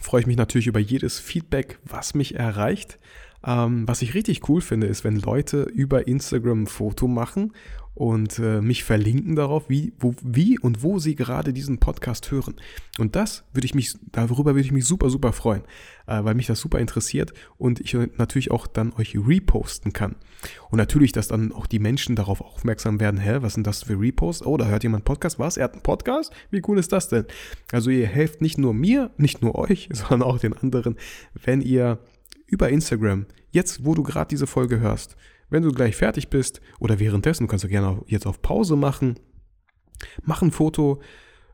freue 0.01 0.23
ich 0.23 0.27
mich 0.27 0.37
natürlich 0.37 0.67
über 0.67 0.81
jedes 0.81 1.19
Feedback, 1.19 1.79
was 1.85 2.15
mich 2.15 2.37
erreicht. 2.37 2.99
Ähm, 3.47 3.87
was 3.87 4.03
ich 4.03 4.15
richtig 4.15 4.49
cool 4.49 4.61
finde, 4.61 4.87
ist, 4.87 5.05
wenn 5.05 5.17
Leute 5.17 5.63
über 5.63 6.09
Instagram 6.09 6.63
ein 6.63 6.67
Foto 6.67 7.07
machen 7.07 7.53
und 7.95 8.41
äh, 8.41 8.61
mich 8.61 8.83
verlinken 8.83 9.37
darauf, 9.37 9.69
wie, 9.69 9.93
wo, 9.99 10.15
wie 10.23 10.59
und 10.59 10.83
wo 10.83 10.99
sie 10.99 11.15
gerade 11.15 11.53
diesen 11.53 11.79
Podcast 11.79 12.31
hören. 12.31 12.57
Und 12.99 13.15
das 13.15 13.45
würde 13.53 13.67
ich 13.67 13.75
mich, 13.75 13.95
darüber 14.11 14.55
würde 14.55 14.67
ich 14.67 14.73
mich 14.73 14.85
super, 14.85 15.11
super 15.11 15.33
freuen, 15.33 15.63
äh, 16.07 16.25
weil 16.25 16.35
mich 16.35 16.47
das 16.47 16.59
super 16.59 16.81
interessiert 16.81 17.33
und 17.57 17.81
ich 17.81 17.97
natürlich 18.17 18.51
auch 18.51 18.67
dann 18.67 18.93
euch 18.95 19.17
reposten 19.17 19.93
kann. 19.93 20.17
Und 20.71 20.79
natürlich, 20.79 21.13
dass 21.13 21.29
dann 21.29 21.53
auch 21.53 21.67
die 21.67 21.79
Menschen 21.79 22.17
darauf 22.17 22.41
aufmerksam 22.41 22.99
werden, 22.99 23.21
hä, 23.21 23.39
was 23.41 23.55
sind 23.55 23.67
das 23.67 23.85
für 23.85 23.99
Reposts? 23.99 24.45
Oh, 24.45 24.57
da 24.57 24.67
hört 24.67 24.83
jemand 24.83 25.05
Podcast. 25.05 25.39
Was? 25.39 25.57
Er 25.57 25.65
hat 25.65 25.75
einen 25.75 25.83
Podcast? 25.83 26.33
Wie 26.51 26.63
cool 26.67 26.79
ist 26.79 26.93
das 26.93 27.09
denn? 27.09 27.27
Also 27.71 27.91
ihr 27.91 28.09
helft 28.09 28.43
nicht 28.43 28.59
nur 28.59 28.75
mir, 28.75 29.13
nicht 29.19 29.41
nur 29.41 29.55
euch, 29.55 29.89
sondern 29.93 30.23
auch 30.23 30.39
den 30.39 30.53
anderen, 30.53 30.97
wenn 31.35 31.61
ihr 31.61 32.01
über 32.47 32.69
Instagram, 32.69 33.27
jetzt 33.53 33.85
wo 33.85 33.95
du 33.95 34.03
gerade 34.03 34.29
diese 34.29 34.47
Folge 34.47 34.81
hörst, 34.81 35.17
wenn 35.55 35.63
du 35.63 35.71
gleich 35.71 35.95
fertig 35.95 36.31
bist 36.31 36.61
oder 36.81 36.99
währenddessen, 36.99 37.47
kannst 37.47 37.65
du 37.65 37.69
gerne 37.69 38.03
jetzt 38.09 38.27
auf 38.27 38.43
Pause 38.43 38.75
machen, 38.75 39.21
mach 40.25 40.43
ein 40.43 40.51
Foto, 40.51 41.01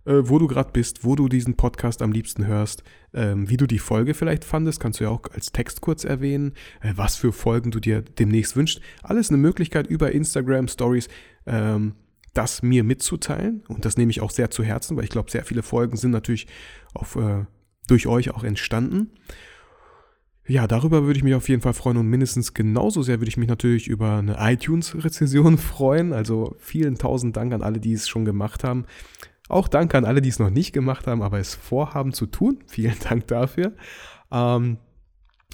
äh, 0.07 0.23
wo 0.23 0.39
du 0.39 0.47
gerade 0.47 0.71
bist, 0.73 1.05
wo 1.05 1.17
du 1.17 1.29
diesen 1.29 1.55
Podcast 1.55 2.01
am 2.01 2.11
liebsten 2.11 2.47
hörst, 2.47 2.83
ähm, 3.13 3.51
wie 3.51 3.59
du 3.59 3.67
die 3.67 3.79
Folge 3.79 4.15
vielleicht 4.15 4.47
fandest, 4.47 4.81
kannst 4.81 5.01
du 5.01 5.05
ja 5.05 5.11
auch 5.11 5.25
als 5.35 5.53
Text 5.53 5.83
kurz 5.83 6.05
erwähnen, 6.05 6.55
äh, 6.81 6.95
was 6.97 7.17
für 7.17 7.31
Folgen 7.31 7.73
du 7.73 7.79
dir 7.79 8.01
demnächst 8.01 8.57
wünschst. 8.57 8.81
Alles 9.03 9.29
eine 9.29 9.37
Möglichkeit 9.37 9.87
über 9.87 10.13
Instagram 10.13 10.69
Stories. 10.69 11.09
Ähm, 11.45 11.95
das 12.33 12.63
mir 12.63 12.85
mitzuteilen 12.85 13.65
und 13.67 13.85
das 13.85 13.97
nehme 13.97 14.13
ich 14.13 14.21
auch 14.21 14.31
sehr 14.31 14.53
zu 14.53 14.63
Herzen, 14.63 14.97
weil 14.97 15.03
ich 15.03 15.11
glaube, 15.11 15.33
sehr 15.33 15.45
viele 15.45 15.65
Folgen 15.65 15.97
sind 15.97 16.13
natürlich 16.13 16.47
auf, 16.95 17.17
äh, 17.17 17.45
durch 17.89 18.07
euch 18.07 18.31
auch 18.31 18.45
entstanden 18.45 19.11
ja, 20.51 20.67
darüber 20.67 21.05
würde 21.05 21.17
ich 21.17 21.23
mich 21.23 21.35
auf 21.35 21.49
jeden 21.49 21.63
Fall 21.63 21.75
freuen 21.75 21.97
und 21.97 22.09
mindestens 22.09 22.55
genauso 22.55 23.03
sehr 23.03 23.21
würde 23.21 23.29
ich 23.29 23.37
mich 23.37 23.49
natürlich 23.49 23.87
über 23.87 24.17
eine 24.17 24.37
iTunes-Rezession 24.41 25.59
freuen. 25.59 26.13
Also 26.13 26.57
vielen 26.59 26.99
tausend 26.99 27.37
Dank 27.37 27.53
an 27.55 27.63
alle, 27.63 27.79
die 27.79 27.93
es 27.93 28.09
schon 28.09 28.25
gemacht 28.25 28.65
haben. 28.65 28.85
Auch 29.49 29.69
danke 29.69 29.97
an 29.97 30.05
alle, 30.05 30.21
die 30.21 30.29
es 30.29 30.41
noch 30.41 30.51
nicht 30.51 30.73
gemacht 30.73 31.07
haben, 31.07 31.23
aber 31.23 31.39
es 31.39 31.55
vorhaben 31.55 32.13
zu 32.13 32.27
tun. 32.27 32.59
Vielen 32.67 32.99
Dank 32.99 33.29
dafür. 33.29 33.75
Ähm, 34.33 34.79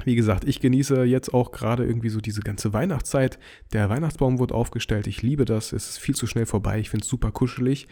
Wie 0.05 0.17
gesagt, 0.17 0.45
ich 0.45 0.61
genieße 0.61 1.05
jetzt 1.05 1.35
auch 1.35 1.53
gerade 1.53 1.85
irgendwie 1.85 2.09
so 2.09 2.23
diese 2.23 2.41
ganze 2.41 2.73
Weihnachtszeit. 2.73 3.39
Der 3.75 3.91
Weihnachtsbaum 3.91 4.39
wurde 4.39 4.55
aufgestellt. 4.55 5.07
Ich 5.07 5.21
liebe 5.21 5.45
das. 5.45 5.75
Es 5.75 5.91
ist 5.91 5.99
viel 5.99 6.15
zu 6.15 6.27
schnell 6.27 6.47
vorbei. 6.47 6.79
Ich 6.81 6.89
finde 6.89 7.05
es 7.05 7.11
super 7.11 7.33
kuschelig. 7.33 7.87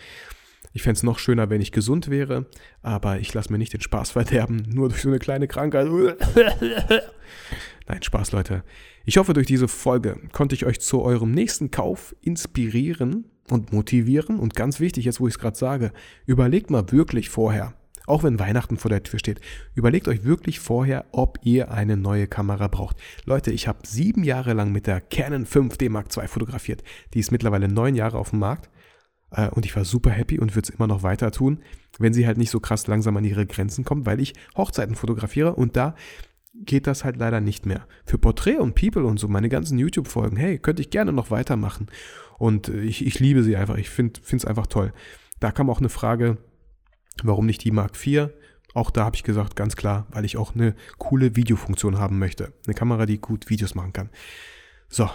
Ich 0.76 0.82
fände 0.82 0.96
es 0.96 1.02
noch 1.04 1.20
schöner, 1.20 1.50
wenn 1.50 1.60
ich 1.60 1.70
gesund 1.70 2.10
wäre, 2.10 2.46
aber 2.82 3.20
ich 3.20 3.32
lasse 3.32 3.52
mir 3.52 3.58
nicht 3.58 3.72
den 3.72 3.80
Spaß 3.80 4.10
verderben, 4.12 4.66
nur 4.68 4.88
durch 4.88 5.02
so 5.02 5.08
eine 5.08 5.20
kleine 5.20 5.46
Krankheit. 5.46 5.86
Nein, 7.86 8.02
Spaß, 8.02 8.32
Leute. 8.32 8.64
Ich 9.04 9.16
hoffe, 9.16 9.34
durch 9.34 9.46
diese 9.46 9.68
Folge 9.68 10.18
konnte 10.32 10.56
ich 10.56 10.66
euch 10.66 10.80
zu 10.80 11.02
eurem 11.02 11.30
nächsten 11.30 11.70
Kauf 11.70 12.16
inspirieren 12.22 13.26
und 13.50 13.72
motivieren. 13.72 14.40
Und 14.40 14.56
ganz 14.56 14.80
wichtig, 14.80 15.04
jetzt 15.04 15.20
wo 15.20 15.28
ich 15.28 15.34
es 15.34 15.38
gerade 15.38 15.56
sage, 15.56 15.92
überlegt 16.26 16.70
mal 16.70 16.90
wirklich 16.90 17.30
vorher, 17.30 17.74
auch 18.06 18.24
wenn 18.24 18.40
Weihnachten 18.40 18.76
vor 18.76 18.88
der 18.88 19.04
Tür 19.04 19.20
steht, 19.20 19.40
überlegt 19.74 20.08
euch 20.08 20.24
wirklich 20.24 20.58
vorher, 20.58 21.04
ob 21.12 21.38
ihr 21.42 21.70
eine 21.70 21.96
neue 21.96 22.26
Kamera 22.26 22.66
braucht. 22.66 22.96
Leute, 23.26 23.52
ich 23.52 23.68
habe 23.68 23.86
sieben 23.86 24.24
Jahre 24.24 24.54
lang 24.54 24.72
mit 24.72 24.88
der 24.88 25.00
Canon 25.00 25.46
5D 25.46 25.88
Mark 25.88 26.08
II 26.16 26.26
fotografiert. 26.26 26.82
Die 27.12 27.20
ist 27.20 27.30
mittlerweile 27.30 27.68
neun 27.68 27.94
Jahre 27.94 28.18
auf 28.18 28.30
dem 28.30 28.40
Markt. 28.40 28.70
Äh, 29.34 29.48
und 29.50 29.66
ich 29.66 29.74
war 29.76 29.84
super 29.84 30.10
happy 30.10 30.38
und 30.38 30.54
würde 30.54 30.68
es 30.68 30.74
immer 30.74 30.86
noch 30.86 31.02
weiter 31.02 31.30
tun, 31.30 31.60
wenn 31.98 32.14
sie 32.14 32.26
halt 32.26 32.38
nicht 32.38 32.50
so 32.50 32.60
krass 32.60 32.86
langsam 32.86 33.16
an 33.16 33.24
ihre 33.24 33.46
Grenzen 33.46 33.84
kommt, 33.84 34.06
weil 34.06 34.20
ich 34.20 34.34
Hochzeiten 34.56 34.94
fotografiere 34.94 35.54
und 35.54 35.76
da 35.76 35.94
geht 36.54 36.86
das 36.86 37.04
halt 37.04 37.16
leider 37.16 37.40
nicht 37.40 37.66
mehr. 37.66 37.86
Für 38.04 38.18
Portrait 38.18 38.58
und 38.58 38.74
People 38.74 39.04
und 39.04 39.18
so, 39.18 39.26
meine 39.26 39.48
ganzen 39.48 39.78
YouTube-Folgen, 39.78 40.36
hey, 40.36 40.58
könnte 40.58 40.82
ich 40.82 40.90
gerne 40.90 41.12
noch 41.12 41.30
weitermachen. 41.30 41.88
Und 42.38 42.68
äh, 42.68 42.80
ich, 42.80 43.04
ich 43.04 43.18
liebe 43.18 43.42
sie 43.42 43.56
einfach. 43.56 43.76
Ich 43.76 43.90
finde 43.90 44.20
es 44.30 44.44
einfach 44.44 44.68
toll. 44.68 44.92
Da 45.40 45.50
kam 45.50 45.68
auch 45.68 45.80
eine 45.80 45.88
Frage, 45.88 46.38
warum 47.22 47.46
nicht 47.46 47.64
die 47.64 47.72
Mark 47.72 47.92
IV? 48.04 48.28
Auch 48.72 48.90
da 48.90 49.04
habe 49.04 49.16
ich 49.16 49.24
gesagt, 49.24 49.56
ganz 49.56 49.76
klar, 49.76 50.06
weil 50.10 50.24
ich 50.24 50.36
auch 50.36 50.54
eine 50.54 50.74
coole 50.98 51.36
Videofunktion 51.36 51.98
haben 51.98 52.18
möchte. 52.18 52.52
Eine 52.66 52.74
Kamera, 52.74 53.06
die 53.06 53.20
gut 53.20 53.50
Videos 53.50 53.74
machen 53.74 53.92
kann. 53.92 54.10
So, 54.88 55.08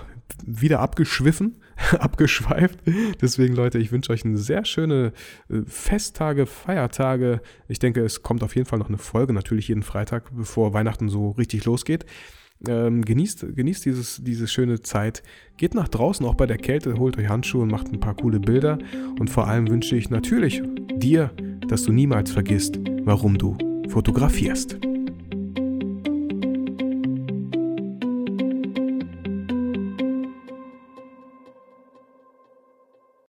wieder 0.45 0.79
abgeschwiffen, 0.79 1.61
abgeschweift. 1.99 2.79
Deswegen, 3.21 3.55
Leute, 3.55 3.77
ich 3.77 3.91
wünsche 3.91 4.11
euch 4.11 4.25
eine 4.25 4.37
sehr 4.37 4.65
schöne 4.65 5.13
äh, 5.49 5.61
Festtage, 5.65 6.45
Feiertage. 6.45 7.41
Ich 7.67 7.79
denke, 7.79 8.01
es 8.03 8.23
kommt 8.23 8.43
auf 8.43 8.55
jeden 8.55 8.67
Fall 8.67 8.79
noch 8.79 8.89
eine 8.89 8.97
Folge, 8.97 9.33
natürlich 9.33 9.67
jeden 9.67 9.83
Freitag, 9.83 10.35
bevor 10.35 10.73
Weihnachten 10.73 11.09
so 11.09 11.31
richtig 11.31 11.65
losgeht. 11.65 12.05
Ähm, 12.67 13.05
genießt, 13.05 13.55
genießt 13.55 13.85
dieses, 13.85 14.21
diese 14.21 14.47
schöne 14.47 14.81
Zeit. 14.81 15.23
Geht 15.55 15.75
nach 15.75 15.87
draußen, 15.87 16.25
auch 16.25 16.35
bei 16.35 16.45
der 16.45 16.57
Kälte, 16.57 16.97
holt 16.97 17.17
euch 17.17 17.29
Handschuhe 17.29 17.63
und 17.63 17.71
macht 17.71 17.87
ein 17.87 18.01
paar 18.01 18.15
coole 18.15 18.39
Bilder. 18.39 18.79
Und 19.17 19.29
vor 19.29 19.47
allem 19.47 19.69
wünsche 19.69 19.95
ich 19.95 20.09
natürlich 20.09 20.61
dir, 20.97 21.31
dass 21.69 21.83
du 21.83 21.93
niemals 21.93 22.31
vergisst, 22.31 22.79
warum 23.03 23.37
du 23.37 23.57
fotografierst. 23.87 24.77